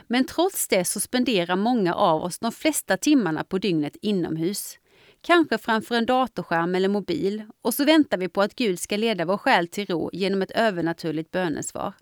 Men 0.06 0.24
trots 0.24 0.68
det 0.68 0.84
så 0.84 1.00
spenderar 1.00 1.56
många 1.56 1.94
av 1.94 2.22
oss 2.22 2.38
de 2.38 2.52
flesta 2.52 2.96
timmarna 2.96 3.44
på 3.44 3.58
dygnet 3.58 3.96
inomhus. 4.02 4.78
Kanske 5.20 5.58
framför 5.58 5.94
en 5.94 6.06
datorskärm 6.06 6.74
eller 6.74 6.88
mobil 6.88 7.44
och 7.62 7.74
så 7.74 7.84
väntar 7.84 8.18
vi 8.18 8.28
på 8.28 8.42
att 8.42 8.54
Gud 8.54 8.78
ska 8.78 8.96
leda 8.96 9.24
vår 9.24 9.36
själ 9.36 9.68
till 9.68 9.86
ro 9.86 10.10
genom 10.12 10.42
ett 10.42 10.50
övernaturligt 10.50 11.30
bönesvar. 11.30 11.92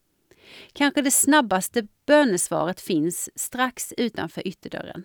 Kanske 0.73 1.03
det 1.03 1.11
snabbaste 1.11 1.87
bönesvaret 2.07 2.81
finns 2.81 3.31
strax 3.35 3.95
utanför 3.97 4.47
ytterdörren. 4.49 5.05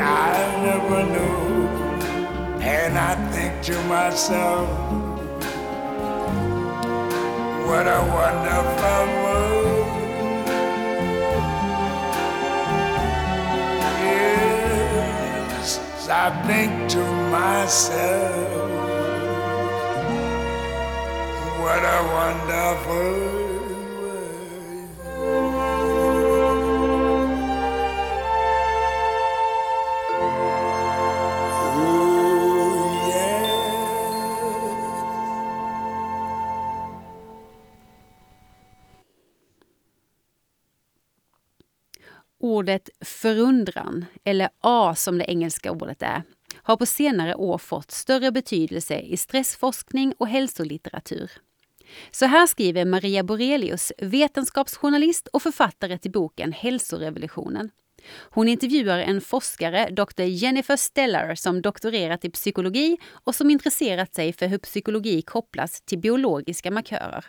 I 0.00 0.62
never 0.64 1.02
knew. 1.12 1.68
And 2.62 2.98
I 2.98 3.14
think 3.32 3.62
to 3.64 3.74
myself, 3.84 4.68
what 7.66 7.86
a 7.86 8.00
wonderful 8.16 9.06
world. 9.22 9.86
Yes, 14.80 15.78
I 16.08 16.30
think 16.46 16.90
to 16.90 17.04
myself, 17.30 18.70
what 21.60 21.82
a 21.84 22.00
wonderful 22.16 23.39
Ordet 42.60 42.90
förundran, 43.00 44.04
eller 44.24 44.48
A 44.60 44.94
som 44.94 45.18
det 45.18 45.30
engelska 45.30 45.72
ordet 45.72 46.02
är, 46.02 46.22
har 46.56 46.76
på 46.76 46.86
senare 46.86 47.34
år 47.34 47.58
fått 47.58 47.90
större 47.90 48.32
betydelse 48.32 49.00
i 49.00 49.16
stressforskning 49.16 50.14
och 50.18 50.28
hälsolitteratur. 50.28 51.30
Så 52.10 52.26
här 52.26 52.46
skriver 52.46 52.84
Maria 52.84 53.22
Borelius, 53.22 53.92
vetenskapsjournalist 53.98 55.28
och 55.28 55.42
författare 55.42 55.98
till 55.98 56.10
boken 56.10 56.52
Hälsorevolutionen. 56.52 57.70
Hon 58.30 58.48
intervjuar 58.48 58.98
en 58.98 59.20
forskare, 59.20 59.90
Dr. 59.90 60.22
Jennifer 60.22 60.76
Stellar, 60.76 61.34
som 61.34 61.62
doktorerat 61.62 62.24
i 62.24 62.30
psykologi 62.30 62.98
och 63.24 63.34
som 63.34 63.50
intresserat 63.50 64.14
sig 64.14 64.32
för 64.32 64.46
hur 64.46 64.58
psykologi 64.58 65.22
kopplas 65.22 65.80
till 65.80 65.98
biologiska 65.98 66.70
markörer. 66.70 67.24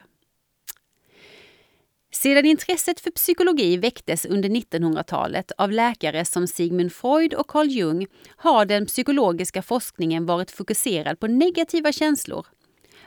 Sedan 2.13 2.45
intresset 2.45 2.99
för 2.99 3.11
psykologi 3.11 3.77
väcktes 3.77 4.25
under 4.25 4.49
1900-talet 4.49 5.51
av 5.57 5.71
läkare 5.71 6.25
som 6.25 6.47
Sigmund 6.47 6.93
Freud 6.93 7.33
och 7.33 7.47
Carl 7.47 7.67
Jung 7.67 8.07
har 8.35 8.65
den 8.65 8.85
psykologiska 8.85 9.61
forskningen 9.61 10.25
varit 10.25 10.51
fokuserad 10.51 11.19
på 11.19 11.27
negativa 11.27 11.91
känslor. 11.91 12.47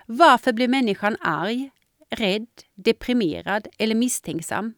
Varför 0.07 0.53
blir 0.53 0.69
människan 0.69 1.17
arg, 1.21 1.71
rädd, 2.11 2.47
deprimerad 2.75 3.69
eller 3.79 3.95
misstänksam? 3.95 4.75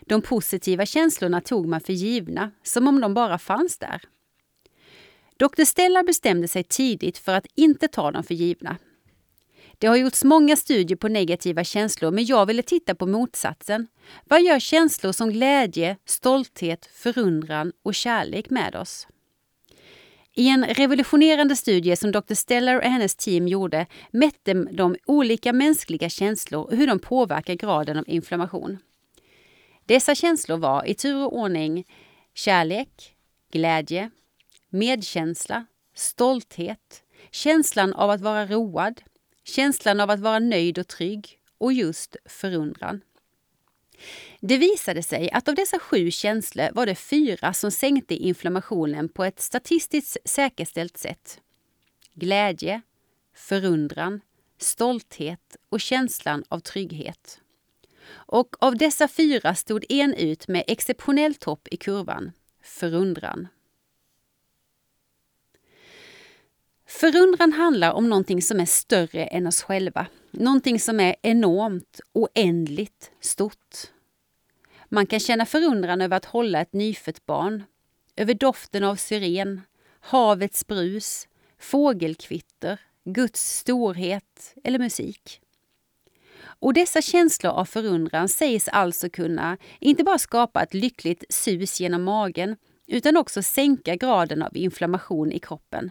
De 0.00 0.22
positiva 0.22 0.86
känslorna 0.86 1.40
tog 1.40 1.66
man 1.66 1.80
för 1.80 1.92
givna, 1.92 2.50
som 2.62 2.88
om 2.88 3.00
de 3.00 3.14
bara 3.14 3.38
fanns 3.38 3.78
där. 3.78 4.02
Dr. 5.36 5.64
Stella 5.64 6.02
bestämde 6.02 6.48
sig 6.48 6.64
tidigt 6.64 7.18
för 7.18 7.34
att 7.34 7.46
inte 7.54 7.88
ta 7.88 8.10
dem 8.10 8.24
för 8.24 8.34
givna. 8.34 8.76
Det 9.82 9.88
har 9.88 9.96
gjorts 9.96 10.24
många 10.24 10.56
studier 10.56 10.96
på 10.96 11.08
negativa 11.08 11.64
känslor 11.64 12.10
men 12.10 12.24
jag 12.24 12.46
ville 12.46 12.62
titta 12.62 12.94
på 12.94 13.06
motsatsen. 13.06 13.86
Vad 14.24 14.42
gör 14.42 14.58
känslor 14.58 15.12
som 15.12 15.30
glädje, 15.30 15.96
stolthet, 16.04 16.86
förundran 16.92 17.72
och 17.82 17.94
kärlek 17.94 18.50
med 18.50 18.76
oss? 18.76 19.08
I 20.34 20.48
en 20.48 20.64
revolutionerande 20.64 21.56
studie 21.56 21.96
som 21.96 22.12
Dr. 22.12 22.34
Stellar 22.34 22.76
och 22.76 22.82
hennes 22.82 23.16
team 23.16 23.48
gjorde 23.48 23.86
mätte 24.10 24.54
de 24.54 24.96
olika 25.06 25.52
mänskliga 25.52 26.08
känslor 26.08 26.64
och 26.64 26.76
hur 26.76 26.86
de 26.86 26.98
påverkar 26.98 27.54
graden 27.54 27.98
av 27.98 28.04
inflammation. 28.06 28.78
Dessa 29.86 30.14
känslor 30.14 30.56
var 30.56 30.88
i 30.88 30.94
tur 30.94 31.24
och 31.24 31.36
ordning 31.36 31.84
kärlek, 32.34 33.14
glädje, 33.52 34.10
medkänsla, 34.70 35.66
stolthet, 35.94 37.02
känslan 37.30 37.92
av 37.92 38.10
att 38.10 38.20
vara 38.20 38.46
road, 38.46 39.02
känslan 39.44 40.00
av 40.00 40.10
att 40.10 40.20
vara 40.20 40.38
nöjd 40.38 40.78
och 40.78 40.88
trygg 40.88 41.38
och 41.58 41.72
just 41.72 42.16
förundran. 42.24 43.00
Det 44.40 44.58
visade 44.58 45.02
sig 45.02 45.30
att 45.30 45.48
av 45.48 45.54
dessa 45.54 45.78
sju 45.78 46.10
känslor 46.10 46.68
var 46.72 46.86
det 46.86 46.94
fyra 46.94 47.52
som 47.52 47.70
sänkte 47.70 48.14
inflammationen 48.14 49.08
på 49.08 49.24
ett 49.24 49.40
statistiskt 49.40 50.16
säkerställt 50.24 50.96
sätt. 50.96 51.40
Glädje, 52.14 52.82
förundran, 53.34 54.20
stolthet 54.58 55.56
och 55.68 55.80
känslan 55.80 56.44
av 56.48 56.60
trygghet. 56.60 57.40
Och 58.10 58.56
av 58.60 58.76
dessa 58.76 59.08
fyra 59.08 59.54
stod 59.54 59.84
en 59.88 60.14
ut 60.14 60.48
med 60.48 60.64
exceptionell 60.66 61.34
topp 61.34 61.68
i 61.70 61.76
kurvan, 61.76 62.32
förundran. 62.62 63.48
Förundran 66.92 67.52
handlar 67.52 67.92
om 67.92 68.08
någonting 68.08 68.42
som 68.42 68.60
är 68.60 68.64
större 68.64 69.24
än 69.24 69.46
oss 69.46 69.62
själva. 69.62 70.06
Någonting 70.30 70.80
som 70.80 71.00
är 71.00 71.16
enormt, 71.22 72.00
oändligt 72.12 73.10
stort. 73.20 73.76
Man 74.88 75.06
kan 75.06 75.20
känna 75.20 75.46
förundran 75.46 76.00
över 76.00 76.16
att 76.16 76.24
hålla 76.24 76.60
ett 76.60 76.72
nyfött 76.72 77.26
barn, 77.26 77.64
över 78.16 78.34
doften 78.34 78.84
av 78.84 78.96
syren, 78.96 79.60
havets 80.00 80.66
brus, 80.66 81.28
fågelkvitter, 81.58 82.80
Guds 83.04 83.58
storhet 83.58 84.54
eller 84.64 84.78
musik. 84.78 85.40
Och 86.42 86.74
dessa 86.74 87.02
känslor 87.02 87.52
av 87.52 87.64
förundran 87.64 88.28
sägs 88.28 88.68
alltså 88.68 89.10
kunna 89.10 89.58
inte 89.80 90.04
bara 90.04 90.18
skapa 90.18 90.62
ett 90.62 90.74
lyckligt 90.74 91.24
sus 91.28 91.80
genom 91.80 92.02
magen 92.02 92.56
utan 92.86 93.16
också 93.16 93.42
sänka 93.42 93.96
graden 93.96 94.42
av 94.42 94.56
inflammation 94.56 95.32
i 95.32 95.38
kroppen. 95.38 95.90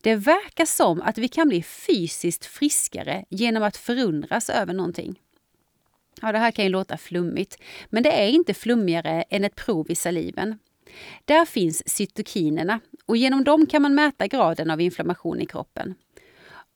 Det 0.00 0.14
verkar 0.14 0.64
som 0.64 1.02
att 1.02 1.18
vi 1.18 1.28
kan 1.28 1.48
bli 1.48 1.62
fysiskt 1.62 2.46
friskare 2.46 3.24
genom 3.28 3.62
att 3.62 3.76
förundras 3.76 4.50
över 4.50 4.72
någonting. 4.72 5.20
Ja, 6.22 6.32
det 6.32 6.38
här 6.38 6.50
kan 6.50 6.64
ju 6.64 6.70
låta 6.70 6.96
flummigt, 6.96 7.58
men 7.90 8.02
det 8.02 8.12
är 8.12 8.28
inte 8.28 8.54
flummigare 8.54 9.22
än 9.22 9.44
ett 9.44 9.54
prov 9.54 9.90
i 9.90 9.94
saliven. 9.94 10.58
Där 11.24 11.44
finns 11.44 11.88
cytokinerna 11.88 12.80
och 13.06 13.16
genom 13.16 13.44
dem 13.44 13.66
kan 13.66 13.82
man 13.82 13.94
mäta 13.94 14.26
graden 14.26 14.70
av 14.70 14.80
inflammation 14.80 15.40
i 15.40 15.46
kroppen. 15.46 15.94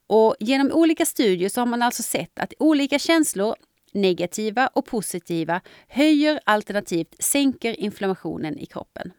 Och 0.07 0.35
genom 0.39 0.71
olika 0.71 1.05
studier 1.05 1.49
så 1.49 1.61
har 1.61 1.65
man 1.65 1.81
alltså 1.81 2.03
sett 2.03 2.39
att 2.39 2.53
olika 2.59 2.99
känslor, 2.99 3.55
negativa 3.91 4.67
och 4.67 4.85
positiva, 4.85 5.61
höjer 5.87 6.39
alternativt 6.43 7.15
sänker 7.19 7.79
inflammationen 7.79 8.57
i 8.57 8.65
kroppen. 8.65 9.11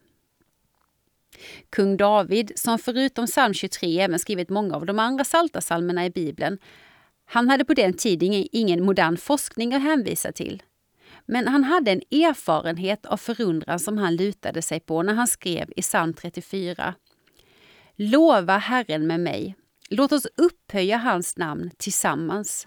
Kung 1.71 1.97
David, 1.97 2.53
som 2.57 2.79
förutom 2.79 3.27
psalm 3.27 3.55
23 3.55 4.01
även 4.01 4.19
skrivit 4.19 4.49
många 4.49 4.77
av 4.77 4.87
de 4.87 4.99
andra 4.99 5.25
salta 5.25 5.61
salmerna 5.61 6.07
i 6.07 6.11
Bibeln, 6.11 6.59
han 7.25 7.49
hade 7.49 7.65
på 7.65 7.75
den 7.75 7.95
tiden 7.95 8.47
ingen 8.53 8.85
modern 8.85 9.17
forskning 9.17 9.75
att 9.75 9.83
hänvisa 9.83 10.33
till. 10.33 10.63
Men 11.27 11.49
han 11.49 11.65
hade 11.65 11.91
en 11.91 12.03
erfarenhet 12.11 13.07
av 13.07 13.17
förundran 13.17 13.79
som 13.79 13.99
han 13.99 14.17
lutade 14.17 14.63
sig 14.63 14.81
på 14.81 15.03
när 15.03 15.15
han 15.15 15.27
skrev 15.27 15.73
i 15.77 15.83
psalm 15.83 16.15
34. 16.15 16.95
Lova 17.97 18.57
Herren 18.57 19.07
med 19.07 19.21
mig, 19.21 19.57
låt 19.91 20.13
oss 20.13 20.27
upphöja 20.37 20.97
hans 20.97 21.37
namn 21.37 21.71
tillsammans. 21.77 22.67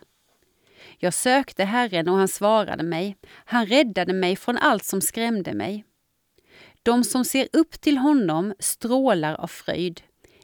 Jag 0.98 1.13
sökte 1.13 1.63
Herren 1.63 2.10
och 2.10 2.18
han 2.18 2.28
svarade 2.28 2.84
mig. 2.84 3.18
Han 3.46 3.66
räddade 3.66 4.13
mig 4.13 4.36
från 4.36 4.58
allt 4.58 4.84
som 4.84 5.02
skrämde 5.02 5.54
mig. 5.54 5.86
De 6.88 7.04
som 7.04 7.26
ser 7.26 7.47
upp 7.54 7.82
till 7.82 7.97
honom 7.97 8.54
strålar 8.60 9.34
av 9.34 9.47
fröjd. 9.47 10.02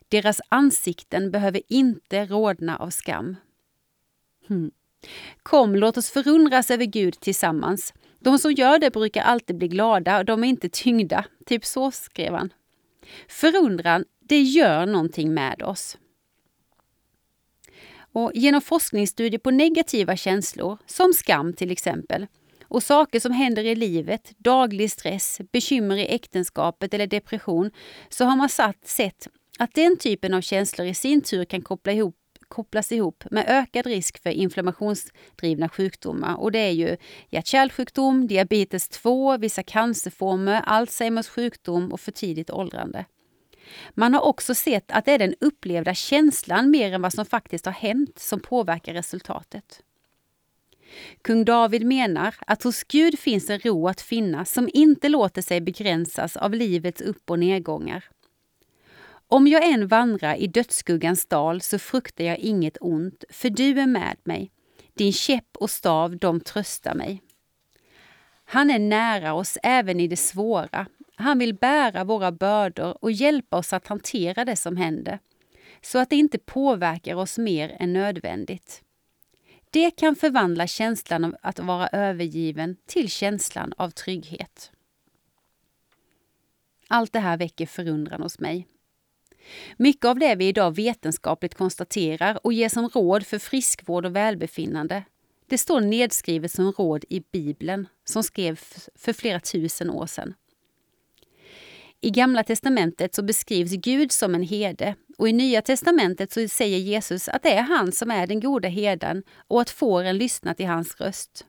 Deras 0.09 0.41
ansikten 0.49 1.31
behöver 1.31 1.61
inte 1.67 2.25
rodna 2.25 2.77
av 2.77 2.89
skam. 2.89 3.35
Hmm. 4.47 4.71
Kom, 5.43 5.75
låt 5.75 5.97
oss 5.97 6.09
förundras 6.09 6.71
över 6.71 6.85
Gud 6.85 7.19
tillsammans. 7.19 7.93
De 8.19 8.39
som 8.39 8.51
gör 8.51 8.79
det 8.79 8.91
brukar 8.91 9.23
alltid 9.23 9.57
bli 9.57 9.67
glada 9.67 10.17
och 10.17 10.25
de 10.25 10.43
är 10.43 10.47
inte 10.47 10.69
tyngda. 10.69 11.25
Typ 11.45 11.65
så 11.65 11.91
skrev 11.91 12.33
han. 12.33 12.53
Förundran, 13.27 14.05
det 14.19 14.41
gör 14.41 14.85
någonting 14.85 15.33
med 15.33 15.61
oss. 15.61 15.97
Och 17.95 18.31
genom 18.33 18.61
forskningsstudier 18.61 19.39
på 19.39 19.51
negativa 19.51 20.15
känslor, 20.15 20.77
som 20.85 21.13
skam 21.13 21.53
till 21.53 21.71
exempel, 21.71 22.27
och 22.73 22.83
saker 22.83 23.19
som 23.19 23.31
händer 23.31 23.63
i 23.63 23.75
livet, 23.75 24.31
daglig 24.37 24.91
stress, 24.91 25.41
bekymmer 25.51 25.97
i 25.97 26.07
äktenskapet 26.07 26.93
eller 26.93 27.07
depression, 27.07 27.71
så 28.09 28.25
har 28.25 28.35
man 28.35 28.49
satt, 28.49 28.87
sett 28.87 29.27
att 29.59 29.73
den 29.73 29.97
typen 29.97 30.33
av 30.33 30.41
känslor 30.41 30.87
i 30.87 30.93
sin 30.93 31.21
tur 31.21 31.45
kan 31.45 31.61
koppla 31.61 31.91
ihop 31.91 32.15
kopplas 32.47 32.91
ihop 32.91 33.23
med 33.31 33.45
ökad 33.47 33.85
risk 33.85 34.23
för 34.23 34.29
inflammationsdrivna 34.29 35.69
sjukdomar. 35.69 36.35
Och 36.35 36.51
det 36.51 36.59
är 36.59 36.71
ju 36.71 36.97
hjärt-kärlsjukdom, 37.29 38.27
diabetes 38.27 38.89
2, 38.89 39.37
vissa 39.37 39.63
cancerformer, 39.63 40.61
Alzheimers 40.65 41.27
sjukdom 41.27 41.91
och 41.93 41.99
för 41.99 42.11
tidigt 42.11 42.49
åldrande. 42.49 43.05
Man 43.93 44.13
har 44.13 44.21
också 44.21 44.55
sett 44.55 44.91
att 44.91 45.05
det 45.05 45.11
är 45.11 45.19
den 45.19 45.35
upplevda 45.39 45.93
känslan 45.93 46.71
mer 46.71 46.93
än 46.93 47.01
vad 47.01 47.13
som 47.13 47.25
faktiskt 47.25 47.65
har 47.65 47.73
hänt 47.73 48.19
som 48.19 48.39
påverkar 48.39 48.93
resultatet. 48.93 49.83
Kung 51.21 51.45
David 51.45 51.85
menar 51.85 52.35
att 52.47 52.63
hos 52.63 52.83
Gud 52.83 53.19
finns 53.19 53.49
en 53.49 53.59
ro 53.59 53.87
att 53.87 54.01
finna 54.01 54.45
som 54.45 54.69
inte 54.73 55.09
låter 55.09 55.41
sig 55.41 55.61
begränsas 55.61 56.37
av 56.37 56.53
livets 56.53 57.01
upp 57.01 57.29
och 57.29 57.39
nedgångar. 57.39 58.03
Om 59.27 59.47
jag 59.47 59.65
än 59.65 59.87
vandrar 59.87 60.35
i 60.35 60.47
dödsskuggans 60.47 61.25
dal 61.25 61.61
så 61.61 61.79
fruktar 61.79 62.23
jag 62.23 62.37
inget 62.37 62.77
ont, 62.81 63.23
för 63.29 63.49
du 63.49 63.79
är 63.79 63.87
med 63.87 64.17
mig. 64.23 64.51
Din 64.93 65.13
käpp 65.13 65.57
och 65.57 65.69
stav, 65.69 66.17
de 66.17 66.39
tröstar 66.39 66.95
mig. 66.95 67.21
Han 68.45 68.69
är 68.69 68.79
nära 68.79 69.33
oss 69.33 69.57
även 69.63 69.99
i 69.99 70.07
det 70.07 70.17
svåra. 70.17 70.85
Han 71.15 71.39
vill 71.39 71.53
bära 71.53 72.03
våra 72.03 72.31
bördor 72.31 72.97
och 73.03 73.11
hjälpa 73.11 73.57
oss 73.57 73.73
att 73.73 73.87
hantera 73.87 74.45
det 74.45 74.55
som 74.55 74.77
händer, 74.77 75.19
så 75.81 75.99
att 75.99 76.09
det 76.09 76.15
inte 76.15 76.37
påverkar 76.37 77.15
oss 77.15 77.37
mer 77.37 77.77
än 77.79 77.93
nödvändigt. 77.93 78.82
Det 79.73 79.91
kan 79.91 80.15
förvandla 80.15 80.67
känslan 80.67 81.23
av 81.23 81.35
att 81.41 81.59
vara 81.59 81.87
övergiven 81.87 82.75
till 82.85 83.09
känslan 83.09 83.73
av 83.77 83.89
trygghet. 83.89 84.71
Allt 86.87 87.13
det 87.13 87.19
här 87.19 87.37
väcker 87.37 87.65
förundran 87.65 88.21
hos 88.21 88.39
mig. 88.39 88.67
Mycket 89.77 90.05
av 90.05 90.19
det 90.19 90.35
vi 90.35 90.47
idag 90.47 90.75
vetenskapligt 90.75 91.55
konstaterar 91.55 92.39
och 92.45 92.53
ger 92.53 92.69
som 92.69 92.89
råd 92.89 93.25
för 93.25 93.39
friskvård 93.39 94.05
och 94.05 94.15
välbefinnande, 94.15 95.03
det 95.47 95.57
står 95.57 95.81
nedskrivet 95.81 96.51
som 96.51 96.71
råd 96.71 97.05
i 97.09 97.23
Bibeln 97.31 97.87
som 98.03 98.23
skrevs 98.23 98.89
för 98.95 99.13
flera 99.13 99.39
tusen 99.39 99.89
år 99.89 100.05
sedan. 100.05 100.33
I 102.03 102.09
Gamla 102.09 102.43
testamentet 102.43 103.15
så 103.15 103.23
beskrivs 103.23 103.71
Gud 103.71 104.11
som 104.11 104.35
en 104.35 104.43
herde 104.43 104.95
och 105.17 105.29
i 105.29 105.33
Nya 105.33 105.61
testamentet 105.61 106.31
så 106.31 106.47
säger 106.47 106.77
Jesus 106.77 107.29
att 107.29 107.43
det 107.43 107.53
är 107.53 107.61
han 107.61 107.91
som 107.91 108.11
är 108.11 108.27
den 108.27 108.39
goda 108.39 108.67
herden 108.67 109.23
och 109.47 109.61
att 109.61 109.69
fåren 109.69 110.17
lyssnar 110.17 110.53
till 110.53 110.65
hans 110.65 111.01
röst. 111.01 111.45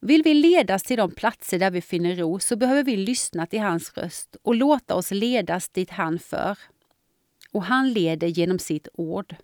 Vill 0.00 0.22
vi 0.22 0.34
ledas 0.34 0.82
till 0.82 0.96
de 0.96 1.10
platser 1.10 1.58
där 1.58 1.70
vi 1.70 1.80
finner 1.80 2.16
ro 2.16 2.38
så 2.38 2.56
behöver 2.56 2.82
vi 2.82 2.96
lyssna 2.96 3.46
till 3.46 3.60
hans 3.60 3.92
röst 3.96 4.36
och 4.42 4.54
låta 4.54 4.94
oss 4.94 5.10
ledas 5.10 5.68
dit 5.68 5.90
han 5.90 6.18
för. 6.18 6.58
Och 7.52 7.62
han 7.62 7.92
leder 7.92 8.26
genom 8.26 8.58
sitt 8.58 8.88
ord. 8.92 9.36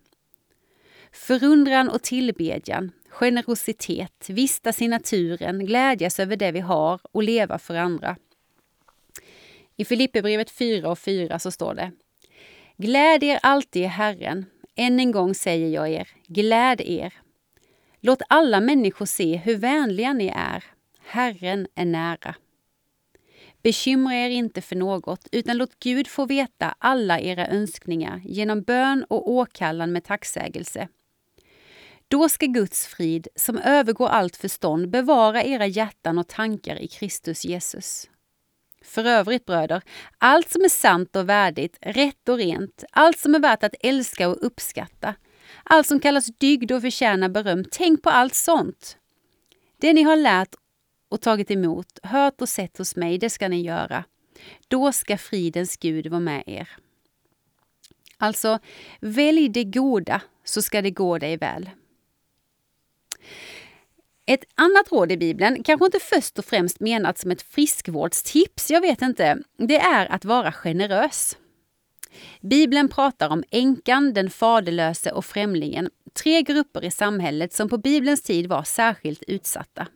Förundran 1.13 1.89
och 1.89 2.03
tillbedjan, 2.03 2.93
generositet, 3.09 4.29
vistas 4.29 4.83
i 4.83 4.89
naturen, 4.89 5.67
glädjas 5.67 6.21
över 6.21 6.37
det 6.37 6.53
vi 6.53 6.61
har 6.61 7.01
och 7.13 7.23
leva 7.23 7.59
för 7.59 7.75
andra. 7.75 8.17
I 9.83 9.85
Filipperbrevet 9.85 10.51
4 10.51 10.91
och 10.91 10.99
4 10.99 11.39
så 11.39 11.51
står 11.51 11.75
det 11.75 11.91
Gläd 12.77 13.23
er 13.23 13.39
alltid 13.43 13.83
i 13.83 13.87
Herren. 13.87 14.47
Än 14.77 15.01
en 15.01 15.13
gång 15.13 15.35
säger 15.35 15.69
jag 15.69 15.91
er, 15.91 16.09
gläd 16.27 16.81
er. 16.81 17.15
Låt 18.01 18.23
alla 18.29 18.61
människor 18.61 19.07
se 19.07 19.37
hur 19.37 19.57
vänliga 19.57 20.13
ni 20.13 20.27
är. 20.37 20.65
Herren 21.01 21.67
är 21.75 21.85
nära. 21.85 22.35
Bekymra 23.63 24.15
er 24.15 24.31
inte 24.31 24.61
för 24.61 24.77
något, 24.77 25.29
utan 25.33 25.57
låt 25.57 25.79
Gud 25.79 26.09
få 26.09 26.27
veta 26.27 26.75
alla 26.79 27.21
era 27.21 27.47
önskningar 27.47 28.21
genom 28.25 28.63
bön 28.63 29.05
och 29.09 29.31
åkallan 29.31 29.93
med 29.93 30.05
tacksägelse. 30.05 30.89
Då 32.09 32.29
ska 32.29 32.47
Guds 32.47 32.87
frid, 32.87 33.29
som 33.35 33.59
övergår 33.59 34.09
allt 34.09 34.37
förstånd, 34.37 34.91
bevara 34.91 35.45
era 35.45 35.67
hjärtan 35.67 36.19
och 36.19 36.29
tankar 36.29 36.77
i 36.77 36.89
Kristus 36.89 37.45
Jesus. 37.45 38.09
För 38.85 39.05
övrigt 39.05 39.47
bröder, 39.47 39.83
allt 40.19 40.51
som 40.51 40.63
är 40.63 40.69
sant 40.69 41.17
och 41.17 41.29
värdigt, 41.29 41.79
rätt 41.81 42.29
och 42.29 42.37
rent, 42.37 42.85
allt 42.91 43.19
som 43.19 43.35
är 43.35 43.41
värt 43.41 43.63
att 43.63 43.75
älska 43.81 44.29
och 44.29 44.47
uppskatta, 44.47 45.15
allt 45.65 45.87
som 45.87 46.01
kallas 46.01 46.27
dygd 46.27 46.73
och 46.73 46.83
förtjänar 46.83 47.29
beröm, 47.29 47.65
tänk 47.71 48.03
på 48.03 48.11
allt 48.11 48.35
sånt. 48.35 48.97
Det 49.81 49.93
ni 49.93 50.03
har 50.03 50.17
lärt 50.17 50.55
och 51.09 51.21
tagit 51.21 51.51
emot, 51.51 51.99
hört 52.03 52.41
och 52.41 52.49
sett 52.49 52.79
hos 52.79 52.97
mig, 52.97 53.19
det 53.19 53.31
ska 53.31 53.49
ni 53.49 53.63
göra. 53.63 54.05
Då 54.69 54.93
ska 54.93 55.19
fridens 55.19 55.77
Gud 55.77 56.07
vara 56.07 56.21
med 56.21 56.43
er. 56.47 56.69
Alltså, 58.19 58.59
välj 59.01 59.49
det 59.49 59.65
goda 59.65 60.23
så 60.45 60.63
ska 60.63 60.83
det 60.83 60.91
gå 60.91 61.19
dig 61.19 61.37
väl. 61.37 61.71
Ett 64.27 64.45
annat 64.55 64.93
råd 64.93 65.13
i 65.13 65.17
Bibeln, 65.17 65.63
kanske 65.63 65.87
inte 65.87 65.99
först 65.99 66.39
och 66.39 66.45
främst 66.45 66.81
menat 66.81 67.19
som 67.19 67.31
ett 67.31 67.43
friskvårdstips, 67.43 68.71
jag 68.71 68.81
vet 68.81 69.03
inte, 69.03 69.39
det 69.59 69.79
är 69.79 70.13
att 70.13 70.25
vara 70.25 70.53
generös. 70.53 71.37
Bibeln 72.41 72.89
pratar 72.89 73.29
om 73.29 73.45
änkan, 73.51 74.13
den 74.13 74.31
faderlöse 74.31 75.13
och 75.13 75.25
främlingen, 75.25 75.91
tre 76.23 76.43
grupper 76.43 76.85
i 76.85 76.91
samhället 76.91 77.53
som 77.53 77.69
på 77.69 77.79
Bibelns 77.79 78.23
tid 78.23 78.47
var 78.47 78.63
särskilt 78.63 79.23
utsatta. 79.23 79.87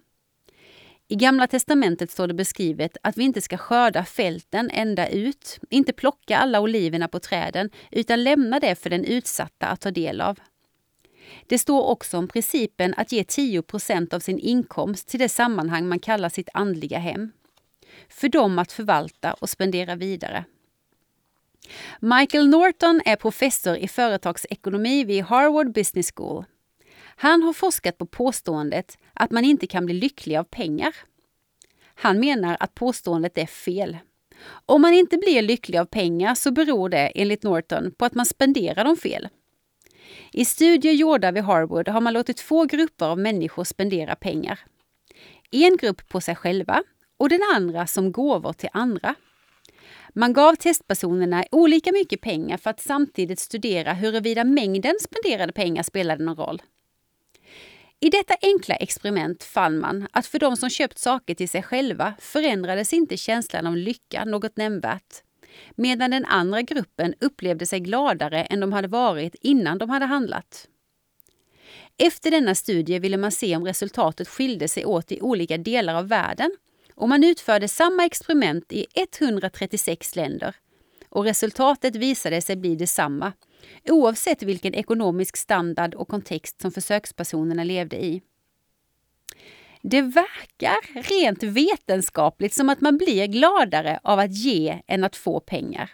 I 1.09 1.15
Gamla 1.15 1.47
testamentet 1.47 2.11
står 2.11 2.27
det 2.27 2.35
beskrivet 2.35 2.97
att 3.03 3.17
vi 3.17 3.25
inte 3.25 3.41
ska 3.41 3.57
skörda 3.57 4.05
fälten 4.05 4.71
ända 4.71 5.09
ut, 5.09 5.59
inte 5.71 5.93
plocka 5.93 6.39
alla 6.39 6.61
oliverna 6.61 7.09
på 7.09 7.21
träden, 7.21 7.71
utan 7.91 8.25
lämna 8.25 8.61
det 8.61 8.75
för 8.75 8.91
den 8.91 9.05
utsatta 9.05 9.67
att 9.67 9.81
ta 9.81 9.91
del 9.91 10.21
av. 10.21 10.39
Det 11.47 11.59
står 11.59 11.83
också 11.83 12.19
om 12.19 12.29
principen 12.29 12.95
att 12.97 13.13
ge 13.13 13.23
10% 13.23 14.15
av 14.15 14.21
sin 14.21 14.39
inkomst 14.39 15.09
till 15.09 15.21
det 15.21 15.29
sammanhang 15.29 15.89
man 15.89 15.99
kallar 15.99 16.29
sitt 16.29 16.49
andliga 16.55 16.99
hem. 16.99 17.33
För 18.09 18.29
dem 18.29 18.59
att 18.59 18.73
förvalta 18.73 19.33
och 19.33 19.51
spendera 19.51 19.97
vidare. 19.97 20.45
Michael 22.01 22.49
Norton 22.49 23.01
är 23.05 23.17
professor 23.17 23.77
i 23.77 23.89
företagsekonomi 23.89 25.05
vid 25.05 25.25
Harvard 25.25 25.73
Business 25.73 26.13
School. 26.17 26.45
Han 27.17 27.43
har 27.43 27.53
forskat 27.53 27.99
på 27.99 28.07
påståendet 28.07 28.99
att 29.13 29.31
man 29.31 29.45
inte 29.45 29.67
kan 29.67 29.87
bli 29.87 29.95
lycklig 29.95 30.37
av 30.37 30.45
pengar. 30.45 30.95
Han 31.95 32.21
menar 32.21 32.57
att 32.61 32.75
påståendet 32.75 33.39
är 33.39 33.47
fel. 33.47 33.99
Om 34.67 34.83
man 34.83 34.95
inte 34.95 35.17
blir 35.17 35.43
lycklig 35.43 35.79
av 35.79 35.85
pengar 35.85 36.35
så 36.35 36.51
beror 36.51 36.89
det 36.89 37.13
enligt 37.15 37.43
Norton 37.43 37.93
på 37.99 38.05
att 38.05 38.15
man 38.15 38.27
spenderar 38.27 38.85
dem 38.85 38.97
fel. 38.97 39.29
I 40.33 40.45
studier 40.45 40.93
gjorda 40.93 41.33
vid 41.33 41.43
Harvard 41.43 41.89
har 41.89 42.01
man 42.01 42.13
låtit 42.13 42.37
två 42.37 42.65
grupper 42.65 43.07
av 43.07 43.19
människor 43.19 43.65
spendera 43.65 44.15
pengar. 44.15 44.61
En 45.51 45.77
grupp 45.77 46.09
på 46.09 46.21
sig 46.21 46.35
själva 46.35 46.83
och 47.17 47.29
den 47.29 47.41
andra 47.55 47.87
som 47.87 48.13
gåvor 48.13 48.53
till 48.53 48.69
andra. 48.73 49.15
Man 50.15 50.33
gav 50.33 50.55
testpersonerna 50.55 51.45
olika 51.51 51.93
mycket 51.93 52.21
pengar 52.21 52.57
för 52.57 52.71
att 52.71 52.81
samtidigt 52.81 53.39
studera 53.39 53.93
huruvida 53.93 54.45
mängden 54.45 54.95
spenderade 55.01 55.53
pengar 55.53 55.83
spelade 55.83 56.25
någon 56.25 56.37
roll. 56.37 56.63
I 58.01 58.11
detta 58.11 58.35
enkla 58.43 58.75
experiment 58.75 59.45
fann 59.45 59.79
man 59.79 60.09
att 60.13 60.27
för 60.27 60.39
de 60.39 60.57
som 60.57 60.71
köpt 60.71 60.99
saker 60.99 61.35
till 61.35 61.49
sig 61.49 61.63
själva 61.63 62.15
förändrades 62.19 62.93
inte 62.93 63.17
känslan 63.17 63.67
av 63.67 63.77
lycka 63.77 64.25
något 64.25 64.57
nämnvärt 64.57 65.23
medan 65.75 66.11
den 66.11 66.25
andra 66.25 66.63
gruppen 66.63 67.15
upplevde 67.21 67.67
sig 67.67 67.81
gladare 67.81 68.43
än 68.43 68.61
de 68.61 68.73
hade 68.73 68.89
varit 68.89 69.35
innan 69.41 69.79
de 69.79 69.91
hade 69.91 70.07
handlat. 70.07 70.69
Efter 71.99 72.31
denna 72.31 72.55
studie 72.55 72.99
ville 72.99 73.17
man 73.17 73.33
se 73.33 73.57
om 73.57 73.65
resultatet 73.65 74.29
skilde 74.29 74.69
sig 74.69 74.85
åt 74.85 75.13
i 75.13 75.21
olika 75.21 75.59
delar 75.59 75.95
av 75.95 76.09
världen 76.09 76.51
och 76.95 77.09
man 77.09 77.25
utförde 77.25 77.69
samma 77.69 78.05
experiment 78.05 78.73
i 78.73 78.87
136 78.95 80.17
länder. 80.17 80.55
Och 81.09 81.25
resultatet 81.25 81.97
visade 81.97 82.43
sig 82.43 82.57
bli 82.57 82.77
detsamma, 82.77 83.33
oavsett 83.89 84.43
vilken 84.43 84.75
ekonomisk 84.75 85.37
standard 85.37 85.95
och 85.95 86.09
kontext 86.09 86.61
som 86.61 86.73
försökspersonerna 86.73 87.65
levde 87.65 88.05
i. 88.05 88.23
Det 89.89 90.03
verkar 90.03 91.03
rent 91.03 91.43
vetenskapligt 91.43 92.55
som 92.55 92.69
att 92.69 92.81
man 92.81 92.97
blir 92.99 93.27
gladare 93.27 94.01
av 94.03 94.19
att 94.19 94.35
ge 94.35 94.83
än 94.87 95.05
att 95.05 95.17
få 95.17 95.41
pengar. 95.41 95.91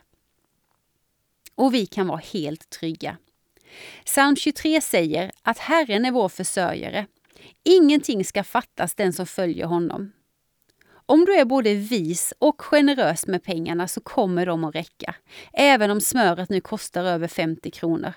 Och 1.55 1.75
vi 1.75 1.87
kan 1.87 2.07
vara 2.07 2.21
helt 2.33 2.71
trygga. 2.71 3.17
Psalm 4.05 4.37
23 4.37 4.81
säger 4.81 5.31
att 5.43 5.59
Herren 5.59 6.05
är 6.05 6.11
vår 6.11 6.29
försörjare. 6.29 7.07
Ingenting 7.65 8.25
ska 8.25 8.45
fattas 8.45 8.95
den 8.95 9.13
som 9.13 9.27
följer 9.27 9.67
honom. 9.67 10.13
Om 11.07 11.25
du 11.25 11.35
är 11.35 11.45
både 11.45 11.75
vis 11.75 12.35
och 12.39 12.63
generös 12.63 13.27
med 13.27 13.45
pengarna 13.45 13.89
så 13.89 14.01
kommer 14.01 14.47
de 14.47 14.65
att 14.65 14.75
räcka, 14.75 15.15
även 15.53 15.91
om 15.91 16.01
smöret 16.01 16.49
nu 16.49 16.61
kostar 16.61 17.05
över 17.05 17.29
50 17.29 17.71
kronor. 17.71 18.13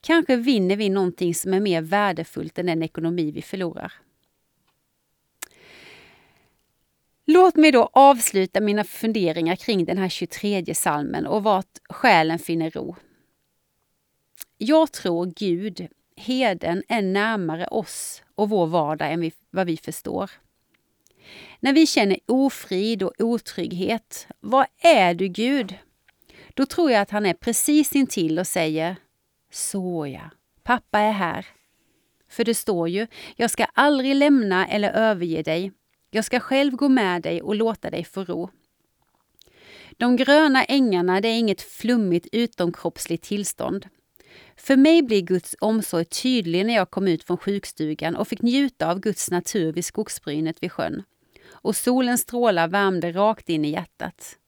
Kanske 0.00 0.36
vinner 0.36 0.76
vi 0.76 0.88
någonting 0.88 1.34
som 1.34 1.54
är 1.54 1.60
mer 1.60 1.82
värdefullt 1.82 2.58
än 2.58 2.66
den 2.66 2.82
ekonomi 2.82 3.30
vi 3.30 3.42
förlorar. 3.42 3.92
Låt 7.26 7.56
mig 7.56 7.72
då 7.72 7.90
avsluta 7.92 8.60
mina 8.60 8.84
funderingar 8.84 9.56
kring 9.56 9.84
den 9.84 9.98
här 9.98 10.08
23 10.08 10.74
salmen 10.74 11.26
och 11.26 11.42
vart 11.42 11.78
själen 11.90 12.38
finner 12.38 12.70
ro. 12.70 12.96
Jag 14.58 14.92
tror 14.92 15.26
Gud, 15.36 15.88
heden, 16.16 16.82
är 16.88 17.02
närmare 17.02 17.66
oss 17.66 18.22
och 18.34 18.48
vår 18.48 18.66
vardag 18.66 19.12
än 19.12 19.30
vad 19.50 19.66
vi 19.66 19.76
förstår. 19.76 20.30
När 21.60 21.72
vi 21.72 21.86
känner 21.86 22.18
ofrid 22.26 23.02
och 23.02 23.12
otrygghet, 23.18 24.26
vad 24.40 24.66
är 24.78 25.14
du 25.14 25.28
Gud? 25.28 25.74
Då 26.54 26.66
tror 26.66 26.90
jag 26.90 27.00
att 27.00 27.10
han 27.10 27.26
är 27.26 27.34
precis 27.34 27.96
intill 27.96 28.38
och 28.38 28.46
säger 28.46 28.96
”Såja, 29.50 30.30
pappa 30.62 30.98
är 30.98 31.12
här. 31.12 31.46
För 32.28 32.44
det 32.44 32.54
står 32.54 32.88
ju, 32.88 33.06
jag 33.36 33.50
ska 33.50 33.64
aldrig 33.64 34.14
lämna 34.14 34.66
eller 34.66 34.90
överge 34.90 35.42
dig. 35.42 35.72
Jag 36.14 36.24
ska 36.24 36.40
själv 36.40 36.72
gå 36.72 36.88
med 36.88 37.22
dig 37.22 37.42
och 37.42 37.54
låta 37.54 37.90
dig 37.90 38.04
få 38.04 38.24
ro. 38.24 38.50
De 39.90 40.16
gröna 40.16 40.64
ängarna 40.64 41.20
det 41.20 41.28
är 41.28 41.38
inget 41.38 41.62
flummigt 41.62 42.26
utomkroppsligt 42.32 43.24
tillstånd. 43.24 43.86
För 44.56 44.76
mig 44.76 45.02
blir 45.02 45.22
Guds 45.22 45.56
omsorg 45.60 46.04
tydlig 46.04 46.66
när 46.66 46.74
jag 46.74 46.90
kom 46.90 47.08
ut 47.08 47.24
från 47.24 47.36
sjukstugan 47.36 48.16
och 48.16 48.28
fick 48.28 48.42
njuta 48.42 48.90
av 48.90 49.00
Guds 49.00 49.30
natur 49.30 49.72
vid 49.72 49.84
skogsbrynet 49.84 50.62
vid 50.62 50.72
sjön. 50.72 51.02
Och 51.50 51.76
solens 51.76 52.20
strålar 52.20 52.68
värmde 52.68 53.12
rakt 53.12 53.48
in 53.48 53.64
i 53.64 53.70
hjärtat. 53.70 54.38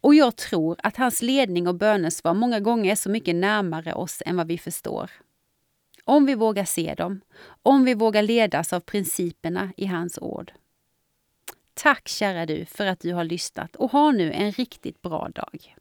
Och 0.00 0.14
jag 0.14 0.36
tror 0.36 0.76
att 0.82 0.96
hans 0.96 1.22
ledning 1.22 1.68
och 1.68 1.74
bönesvar 1.74 2.34
många 2.34 2.60
gånger 2.60 2.92
är 2.92 2.96
så 2.96 3.10
mycket 3.10 3.34
närmare 3.34 3.94
oss 3.94 4.22
än 4.26 4.36
vad 4.36 4.46
vi 4.46 4.58
förstår. 4.58 5.10
Om 6.04 6.26
vi 6.26 6.34
vågar 6.34 6.64
se 6.64 6.94
dem, 6.94 7.20
om 7.62 7.84
vi 7.84 7.94
vågar 7.94 8.22
ledas 8.22 8.72
av 8.72 8.80
principerna 8.80 9.72
i 9.76 9.86
hans 9.86 10.18
ord. 10.18 10.52
Tack 11.82 12.08
kära 12.08 12.46
du 12.46 12.64
för 12.64 12.86
att 12.86 13.00
du 13.00 13.12
har 13.12 13.24
lyssnat 13.24 13.76
och 13.76 13.90
ha 13.90 14.12
nu 14.12 14.32
en 14.32 14.52
riktigt 14.52 15.02
bra 15.02 15.28
dag. 15.34 15.76